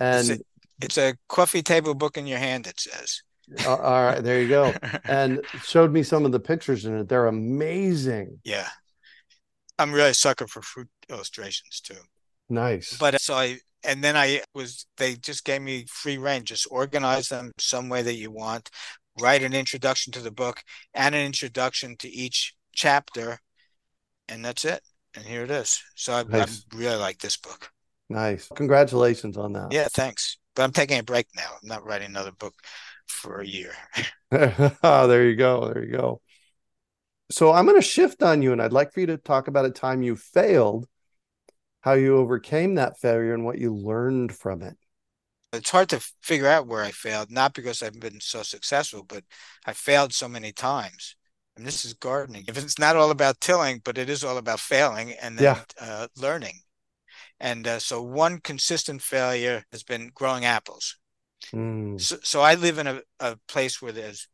[0.00, 0.44] and it's a,
[0.80, 2.66] it's a, coffee table book in your hand.
[2.66, 3.22] It says.
[3.66, 4.72] uh, all right, there you go.
[5.04, 7.08] and showed me some of the pictures in it.
[7.08, 8.40] They're amazing.
[8.42, 8.68] Yeah,
[9.78, 12.00] I'm really a sucker for fruit illustrations too.
[12.48, 12.96] Nice.
[12.96, 16.44] But uh, so I and then I was they just gave me free reign.
[16.44, 18.70] Just organize them some way that you want
[19.20, 20.62] write an introduction to the book
[20.94, 23.38] and an introduction to each chapter,
[24.28, 24.82] and that's it.
[25.14, 25.82] And here it is.
[25.94, 26.64] So I, nice.
[26.72, 27.70] I really like this book.
[28.08, 28.48] Nice.
[28.54, 29.72] Congratulations on that.
[29.72, 30.38] Yeah, thanks.
[30.54, 31.50] But I'm taking a break now.
[31.50, 32.54] I'm not writing another book
[33.06, 33.72] for a year.
[34.32, 35.72] oh, there you go.
[35.72, 36.20] There you go.
[37.30, 39.64] So I'm going to shift on you, and I'd like for you to talk about
[39.64, 40.86] a time you failed,
[41.80, 44.76] how you overcame that failure, and what you learned from it.
[45.52, 49.24] It's hard to figure out where I failed, not because I've been so successful, but
[49.64, 51.16] I failed so many times.
[51.56, 52.44] And this is gardening.
[52.48, 55.62] If it's not all about tilling, but it is all about failing and then yeah.
[55.80, 56.60] uh, learning.
[57.40, 60.98] And uh, so one consistent failure has been growing apples.
[61.52, 62.00] Mm.
[62.00, 64.28] So, so, I live in a, a place where there's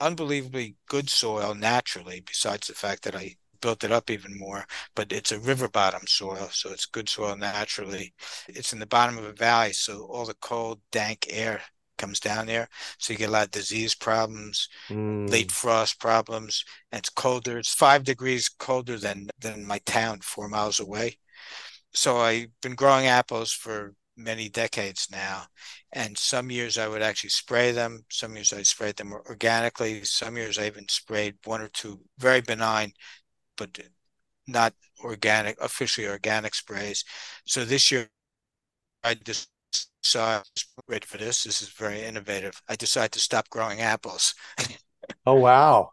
[0.00, 4.66] unbelievably good soil naturally, besides the fact that I built it up even more.
[4.94, 8.12] But it's a river bottom soil, so it's good soil naturally.
[8.48, 11.62] It's in the bottom of a valley, so all the cold, dank air
[11.98, 12.68] comes down there.
[12.98, 15.30] So you get a lot of disease problems, mm.
[15.30, 17.58] late frost problems, and it's colder.
[17.58, 21.16] It's five degrees colder than than my town four miles away
[21.94, 25.44] so I've been growing apples for many decades now.
[25.92, 28.04] And some years I would actually spray them.
[28.10, 30.04] Some years I sprayed them organically.
[30.04, 32.92] Some years I even sprayed one or two very benign,
[33.56, 33.78] but
[34.46, 34.74] not
[35.04, 37.04] organic, officially organic sprays.
[37.44, 38.08] So this year
[39.04, 39.48] I just
[40.02, 40.42] saw,
[40.88, 41.44] ready for this.
[41.44, 42.60] This is very innovative.
[42.68, 44.34] I decided to stop growing apples.
[45.26, 45.90] oh, wow.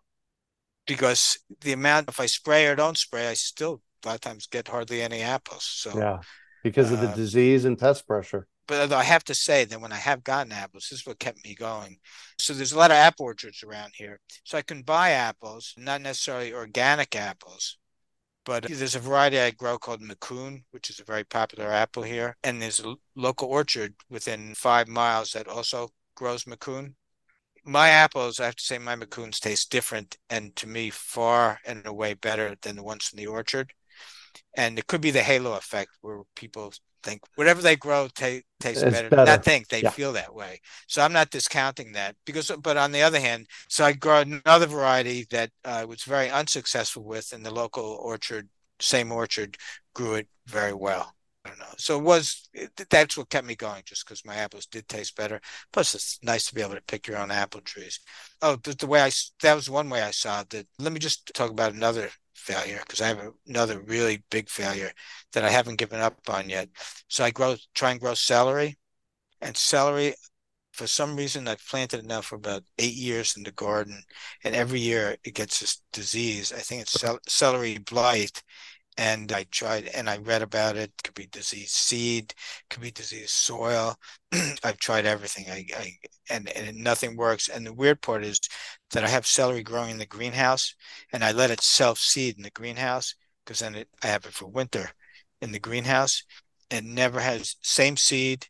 [0.88, 4.48] Because the amount, if I spray or don't spray, I still a lot of times
[4.48, 5.64] get hardly any apples.
[5.64, 6.20] So yeah,
[6.64, 8.48] because of the uh, disease and pest pressure.
[8.70, 11.44] But I have to say that when I have gotten apples, this is what kept
[11.44, 11.98] me going.
[12.38, 16.02] So there's a lot of apple orchards around here, so I can buy apples, not
[16.02, 17.80] necessarily organic apples.
[18.46, 22.38] But there's a variety I grow called Macoun, which is a very popular apple here.
[22.44, 26.94] And there's a local orchard within five miles that also grows Macoun
[27.66, 31.86] my apples, I have to say, my Macouns taste different and to me far and
[31.86, 33.74] away better than the ones from the orchard
[34.56, 38.84] and it could be the halo effect where people think whatever they grow t- tastes
[38.84, 39.10] better.
[39.10, 39.26] better.
[39.26, 39.90] Not think they yeah.
[39.90, 40.60] feel that way.
[40.88, 44.68] So I'm not discounting that because, but on the other hand, so I grow another
[44.68, 49.58] variety that I uh, was very unsuccessful with, and the local orchard, same orchard,
[49.94, 51.14] grew it very well.
[51.46, 51.66] I don't know.
[51.78, 52.50] So it was
[52.90, 55.40] that's what kept me going, just because my apples did taste better.
[55.72, 58.00] Plus, it's nice to be able to pick your own apple trees.
[58.42, 60.68] Oh, the, the way I that was one way I saw it.
[60.78, 62.10] Let me just talk about another
[62.40, 64.92] failure because I have another really big failure
[65.34, 66.70] that I haven't given up on yet.
[67.08, 68.78] So I grow, try and grow celery,
[69.42, 70.16] and celery,
[70.74, 74.04] for some reason, I've planted it now for about eight years in the garden,
[74.44, 76.54] and every year it gets this disease.
[76.54, 78.44] I think it's cel- celery blight,
[78.98, 80.92] and I tried and I read about it.
[81.04, 82.34] Could be disease seed,
[82.70, 83.96] could be disease soil.
[84.64, 85.46] I've tried everything.
[85.50, 85.94] I, I
[86.30, 87.48] and and nothing works.
[87.48, 88.40] And the weird part is
[88.92, 90.76] that I have celery growing in the greenhouse,
[91.12, 93.16] and I let it self seed in the greenhouse
[93.46, 94.90] because then it, I have it for winter
[95.42, 96.24] in the greenhouse.
[96.70, 98.48] It never has same seed,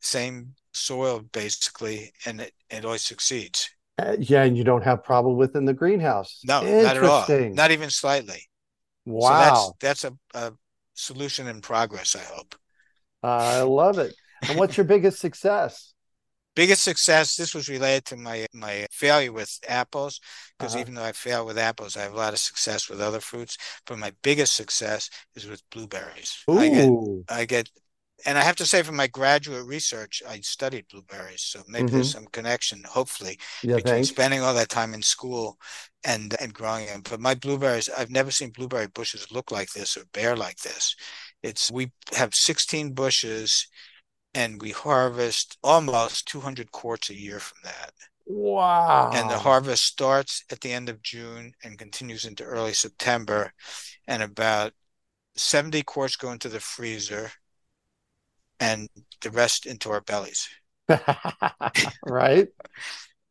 [0.00, 3.70] same soil basically, and it, it always succeeds.
[3.98, 6.40] Uh, yeah, and you don't have problem with in the greenhouse.
[6.44, 7.26] No, not at all.
[7.50, 8.44] Not even slightly.
[9.04, 9.54] Wow.
[9.54, 10.52] So that's, that's a, a
[10.94, 12.54] solution in progress, I hope.
[13.22, 14.14] I love it.
[14.48, 15.94] And what's your biggest success?
[16.58, 20.20] Biggest success this was related to my my failure with apples
[20.58, 20.82] because uh-huh.
[20.82, 23.56] even though i fail with apples i have a lot of success with other fruits
[23.86, 26.58] but my biggest success is with blueberries Ooh.
[26.58, 26.90] i get
[27.28, 27.70] i get
[28.26, 31.94] and I have to say, from my graduate research, I studied blueberries, so maybe mm-hmm.
[31.94, 34.08] there's some connection, hopefully, yeah, between thanks.
[34.08, 35.56] spending all that time in school
[36.02, 37.02] and and growing them.
[37.08, 40.96] But my blueberries, I've never seen blueberry bushes look like this or bear like this.
[41.44, 43.68] It's we have 16 bushes,
[44.38, 47.92] and we harvest almost 200 quarts a year from that.
[48.24, 49.10] Wow!
[49.12, 53.52] And the harvest starts at the end of June and continues into early September,
[54.06, 54.74] and about
[55.34, 57.32] 70 quarts go into the freezer
[58.60, 58.88] and
[59.22, 60.48] the rest into our bellies.
[62.06, 62.46] right.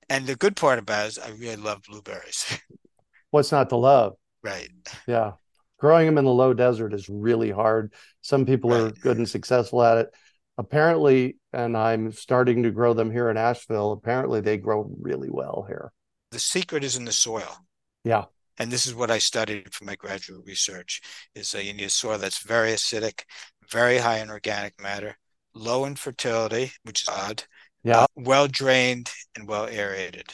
[0.09, 2.59] and the good part about it is I really love blueberries.
[3.31, 4.15] What's not to love?
[4.43, 4.69] Right.
[5.07, 5.33] Yeah.
[5.79, 7.93] Growing them in the low desert is really hard.
[8.21, 8.81] Some people right.
[8.81, 10.13] are good and successful at it.
[10.57, 13.91] Apparently, and I'm starting to grow them here in Asheville.
[13.91, 15.91] Apparently, they grow really well here.
[16.31, 17.59] The secret is in the soil.
[18.03, 18.25] Yeah.
[18.57, 21.01] And this is what I studied for my graduate research:
[21.35, 23.21] is that you need a soil that's very acidic,
[23.69, 25.17] very high in organic matter,
[25.53, 27.43] low in fertility, which is odd.
[27.83, 27.99] Yeah.
[28.01, 30.33] Uh, well drained and well aerated,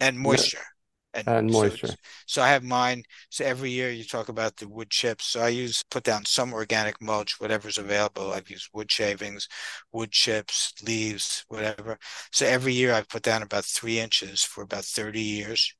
[0.00, 0.58] and moisture.
[1.14, 1.86] And, and moisture.
[1.86, 1.94] So,
[2.26, 3.04] so, I have mine.
[3.30, 5.26] So every year you talk about the wood chips.
[5.26, 8.32] So I use put down some organic mulch, whatever's available.
[8.32, 9.48] I've used wood shavings,
[9.92, 11.98] wood chips, leaves, whatever.
[12.32, 15.74] So every year I put down about three inches for about 30 years.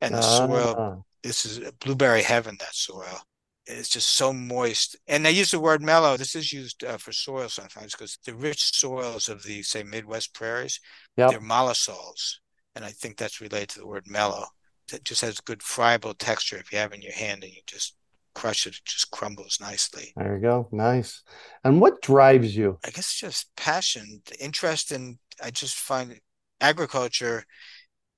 [0.00, 3.22] And the soil, Ah, this is blueberry heaven, that soil.
[3.66, 4.96] It's just so moist.
[5.06, 6.16] And I use the word mellow.
[6.16, 10.34] This is used uh, for soil sometimes because the rich soils of the, say, Midwest
[10.34, 10.80] prairies,
[11.16, 11.30] Yep.
[11.30, 12.38] they're mollisols.
[12.74, 14.46] And I think that's related to the word mellow.
[14.92, 17.60] It just has good friable texture if you have it in your hand and you
[17.66, 17.94] just
[18.34, 20.14] crush it, it just crumbles nicely.
[20.16, 20.68] there you go.
[20.72, 21.22] Nice.
[21.64, 22.78] And what drives you?
[22.84, 26.18] I guess just passion, interest in, I just find
[26.60, 27.44] agriculture,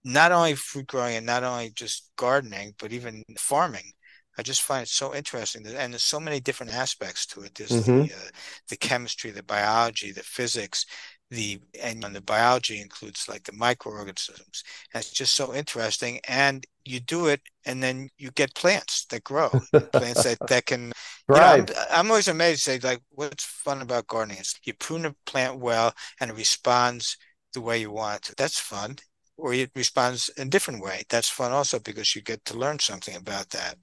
[0.05, 3.93] not only fruit growing and not only just gardening, but even farming.
[4.39, 7.55] I just find it so interesting, and there's so many different aspects to it.
[7.57, 8.09] There's Mhm.
[8.09, 8.31] the uh,
[8.69, 10.87] the chemistry, the biology, the physics,
[11.31, 14.65] the and the biology includes like the microorganisms.
[14.93, 16.21] And it's just so interesting.
[16.29, 19.51] And you do it, and then you get plants that grow,
[19.93, 20.93] plants that that can.
[21.29, 22.63] You know, I'm, I'm always amazed.
[22.63, 24.39] Say like, what's fun about gardening?
[24.39, 27.17] Is you prune a plant well, and it responds
[27.55, 28.35] the way you want it to.
[28.37, 28.97] That's fun
[29.41, 31.03] or it responds in a different way.
[31.09, 33.77] That's fun also because you get to learn something about that.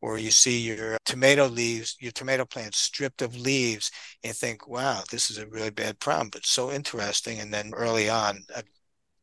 [0.00, 3.90] Or you see your tomato leaves, your tomato plant stripped of leaves,
[4.24, 7.40] and think, wow, this is a really bad problem, but so interesting.
[7.40, 8.64] And then early on, I've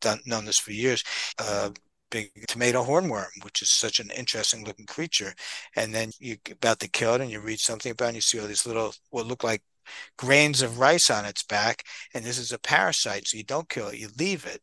[0.01, 1.03] done, known this for years,
[1.39, 1.71] uh,
[2.11, 5.33] big tomato hornworm, which is such an interesting looking creature.
[5.75, 8.21] And then you're about to kill it and you read something about it and you
[8.21, 9.61] see all these little what look like
[10.17, 11.83] grains of rice on its back.
[12.13, 13.27] And this is a parasite.
[13.27, 14.61] So you don't kill it, you leave it.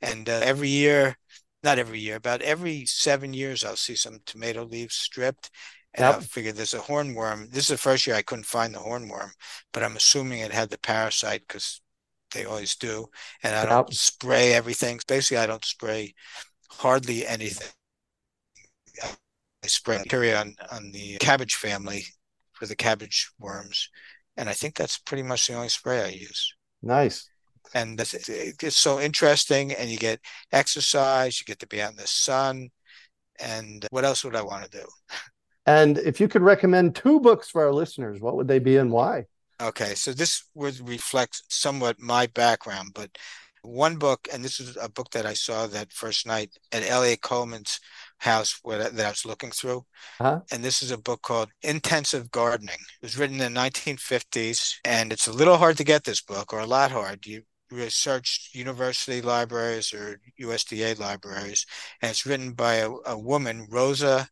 [0.00, 1.16] And uh, every year,
[1.62, 5.50] not every year, about every seven years, I'll see some tomato leaves stripped.
[5.94, 6.14] And Yep.
[6.14, 7.50] I'll figure there's a hornworm.
[7.50, 9.30] This is the first year I couldn't find the hornworm,
[9.72, 11.80] but I'm assuming it had the parasite because
[12.34, 13.06] they always do.
[13.42, 13.94] And I don't Yep.
[13.94, 15.00] spray everything.
[15.08, 16.14] Basically, I don't spray
[16.70, 17.68] hardly anything.
[19.02, 22.04] I spray bacteria on, on the cabbage family
[22.52, 23.88] for the cabbage worms.
[24.36, 26.54] And I think that's pretty much the only spray I use.
[26.82, 27.28] Nice.
[27.74, 29.72] And that's, it's so interesting.
[29.72, 30.20] And you get
[30.52, 32.68] exercise, you get to be out in the sun.
[33.40, 34.86] And what else would I want to do?
[35.66, 38.90] And if you could recommend two books for our listeners, what would they be and
[38.90, 39.24] why?
[39.60, 43.10] Okay, so this would reflect somewhat my background, but
[43.66, 47.20] one book, and this is a book that I saw that first night at Elliot
[47.20, 47.80] Coleman's
[48.18, 49.84] house where, that I was looking through.
[50.18, 50.40] Huh?
[50.50, 52.74] And this is a book called Intensive Gardening.
[52.74, 56.52] It was written in the 1950s, and it's a little hard to get this book,
[56.52, 57.26] or a lot hard.
[57.26, 61.66] You research university libraries or USDA libraries,
[62.00, 64.28] and it's written by a, a woman, Rosa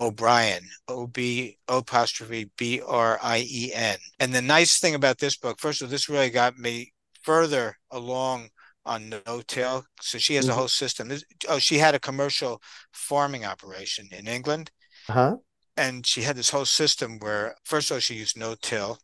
[0.00, 3.98] O'Brien, O B apostrophe B R I E N.
[4.18, 6.92] And the nice thing about this book, first of all, this really got me
[7.26, 8.50] further along
[8.86, 9.86] on no-till.
[10.00, 10.54] So she has a Mhm.
[10.54, 11.12] whole system.
[11.48, 12.62] Oh, she had a commercial
[12.92, 14.72] farming operation in England,
[15.08, 15.38] Huh?
[15.76, 18.98] and she had this whole system where, first of all, she used no-till.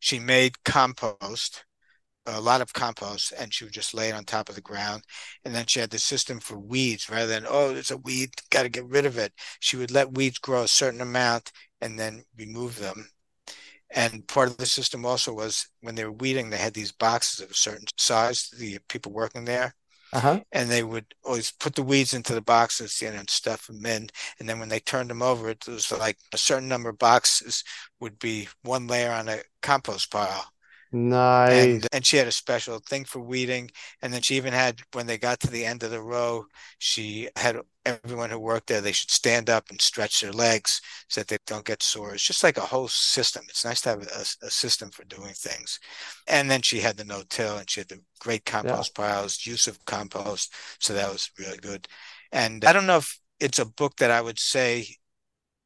[0.00, 1.64] She made compost,
[2.26, 5.04] a lot of compost, and she would just lay it on top of the ground.
[5.44, 8.64] And then she had the system for weeds rather than, oh, there's a weed, got
[8.64, 9.34] to get rid of it.
[9.60, 13.10] She would let weeds grow a certain amount and then remove them.
[13.90, 17.40] And part of the system also was when they were weeding, they had these boxes
[17.40, 19.74] of a certain size, the people working there,
[20.12, 20.40] Uh-huh.
[20.52, 23.84] and they would always put the weeds into the boxes, you know, and stuff them
[23.86, 24.08] in.
[24.38, 27.64] And then when they turned them over, it was like a certain number of boxes
[28.00, 30.52] would be one layer on a compost pile.
[30.90, 31.82] Nice.
[31.82, 33.70] And and she had a special thing for weeding.
[34.02, 36.46] And then she even had when they got to the end of the row,
[36.78, 41.20] she had everyone who worked there, they should stand up and stretch their legs so
[41.20, 42.14] that they don't get sore.
[42.14, 43.44] It's just like a whole system.
[43.48, 45.78] It's nice to have a, a system for doing things.
[46.26, 49.84] And then she had the no-till and she had the great compost piles, use of
[49.86, 50.52] compost.
[50.80, 51.88] So that was really good.
[52.32, 54.86] And I don't know if it's a book that I would say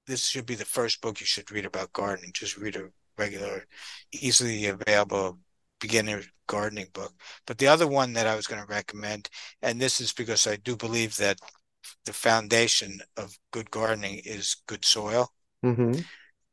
[0.06, 2.32] this should be the first book you should read about gardening.
[2.34, 3.64] Just read a regular,
[4.12, 5.38] easily available
[5.80, 7.12] beginner gardening book.
[7.46, 9.28] But the other one that I was going to recommend,
[9.62, 11.38] and this is because I do believe that
[12.04, 15.28] the foundation of good gardening is good soil.
[15.64, 16.00] Mm-hmm.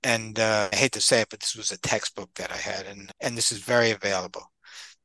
[0.03, 2.85] And uh, I hate to say it, but this was a textbook that I had,
[2.85, 4.51] and and this is very available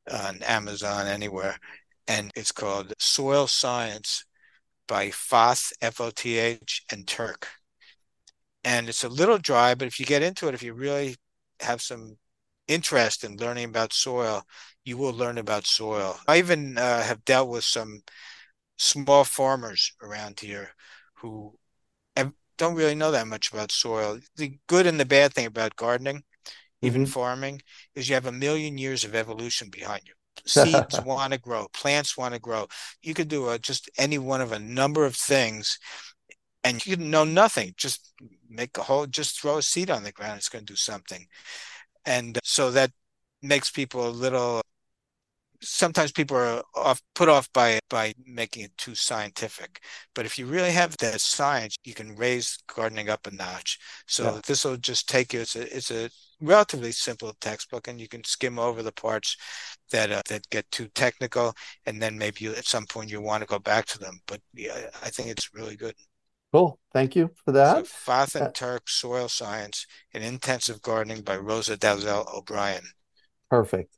[0.09, 1.57] on Amazon anywhere,
[2.07, 4.23] and it's called Soil Science
[4.87, 7.47] by Foth F O T H and Turk.
[8.63, 11.17] And it's a little dry, but if you get into it, if you really
[11.65, 12.17] have some
[12.67, 14.43] interest in learning about soil,
[14.85, 16.19] you will learn about soil.
[16.27, 18.03] I even uh, have dealt with some
[18.77, 20.71] small farmers around here
[21.15, 21.57] who
[22.57, 24.19] don't really know that much about soil.
[24.35, 26.23] The good and the bad thing about gardening,
[26.81, 27.09] even Mhm.
[27.09, 27.61] farming,
[27.95, 30.13] is you have a million years of evolution behind you.
[30.47, 32.67] seeds want to grow, plants want to grow.
[33.01, 35.79] You could do a, just any one of a number of things
[36.65, 37.73] and you know nothing.
[37.77, 38.13] Just
[38.49, 40.37] make a hole, just throw a seed on the ground.
[40.37, 41.25] It's going to do something.
[42.05, 42.91] And so that
[43.41, 44.61] makes people a little
[45.61, 49.81] sometimes people are off put off by by making it too scientific
[50.13, 54.35] but if you really have that science you can raise gardening up a notch so
[54.35, 54.41] yeah.
[54.45, 56.09] this will just take you it's a, it's a
[56.41, 59.37] relatively simple textbook and you can skim over the parts
[59.91, 61.53] that uh, that get too technical
[61.85, 64.41] and then maybe you, at some point you want to go back to them but
[64.53, 65.95] yeah, i think it's really good
[66.55, 66.79] Cool.
[66.93, 67.79] Thank you for that.
[67.79, 72.83] So Foth and uh, Turk Soil Science and Intensive Gardening by Rosa Dalziel O'Brien.
[73.49, 73.97] Perfect.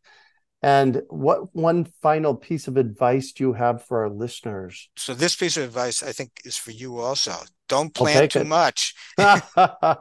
[0.64, 4.89] And what one final piece of advice do you have for our listeners?
[4.97, 7.34] So this piece of advice I think is for you also.
[7.70, 8.47] Don't plant too it.
[8.47, 8.95] much.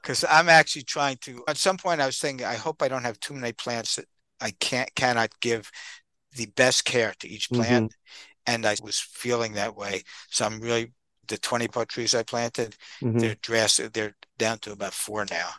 [0.00, 3.02] Because I'm actually trying to at some point I was thinking I hope I don't
[3.02, 4.06] have too many plants that
[4.40, 5.70] I can't cannot give
[6.34, 7.90] the best care to each plant.
[7.90, 8.54] Mm-hmm.
[8.54, 10.04] And I was feeling that way.
[10.30, 10.92] So I'm really
[11.28, 13.18] the 20 pot trees I planted, mm-hmm.
[13.18, 15.50] they're drastic they're down to about four now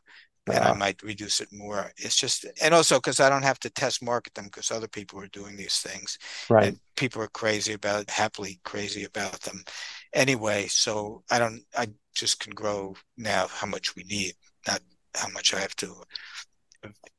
[0.56, 1.92] and I might reduce it more.
[1.98, 5.20] It's just, and also because I don't have to test market them because other people
[5.20, 6.18] are doing these things.
[6.50, 6.68] Right.
[6.68, 9.64] And people are crazy about, happily crazy about them
[10.14, 10.68] anyway.
[10.68, 14.34] So I don't, I just can grow now how much we need,
[14.68, 14.80] not
[15.16, 15.94] how much I have to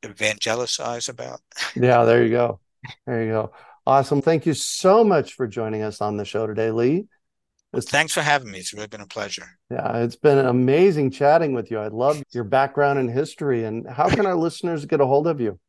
[0.03, 1.41] evangelize about.
[1.75, 2.59] Yeah, there you go.
[3.05, 3.51] There you go.
[3.85, 4.21] Awesome.
[4.21, 7.07] Thank you so much for joining us on the show today, Lee.
[7.75, 8.59] Thanks for having me.
[8.59, 9.45] It's really been a pleasure.
[9.69, 11.77] Yeah, it's been amazing chatting with you.
[11.77, 13.65] I love your background and history.
[13.65, 15.59] And how can our listeners get a hold of you?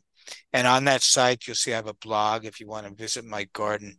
[0.52, 3.24] And on that site, you'll see I have a blog if you want to visit
[3.24, 3.96] my garden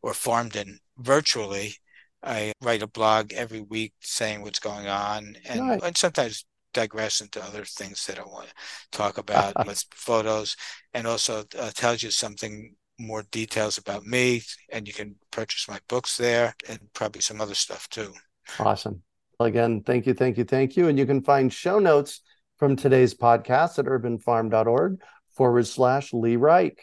[0.00, 1.74] or farmden virtually
[2.22, 5.82] I write a blog every week saying what's going on and, right.
[5.82, 6.44] and sometimes
[6.74, 8.54] digress into other things that I want to
[8.98, 10.56] talk about with photos
[10.92, 15.78] and also uh, tells you something more details about me and you can purchase my
[15.88, 18.12] books there and probably some other stuff too.
[18.58, 19.02] Awesome.
[19.38, 20.88] Well, Again, thank you, thank you, thank you.
[20.88, 22.22] And you can find show notes
[22.58, 25.00] from today's podcast at urbanfarm.org
[25.32, 26.82] forward slash Lee Reich.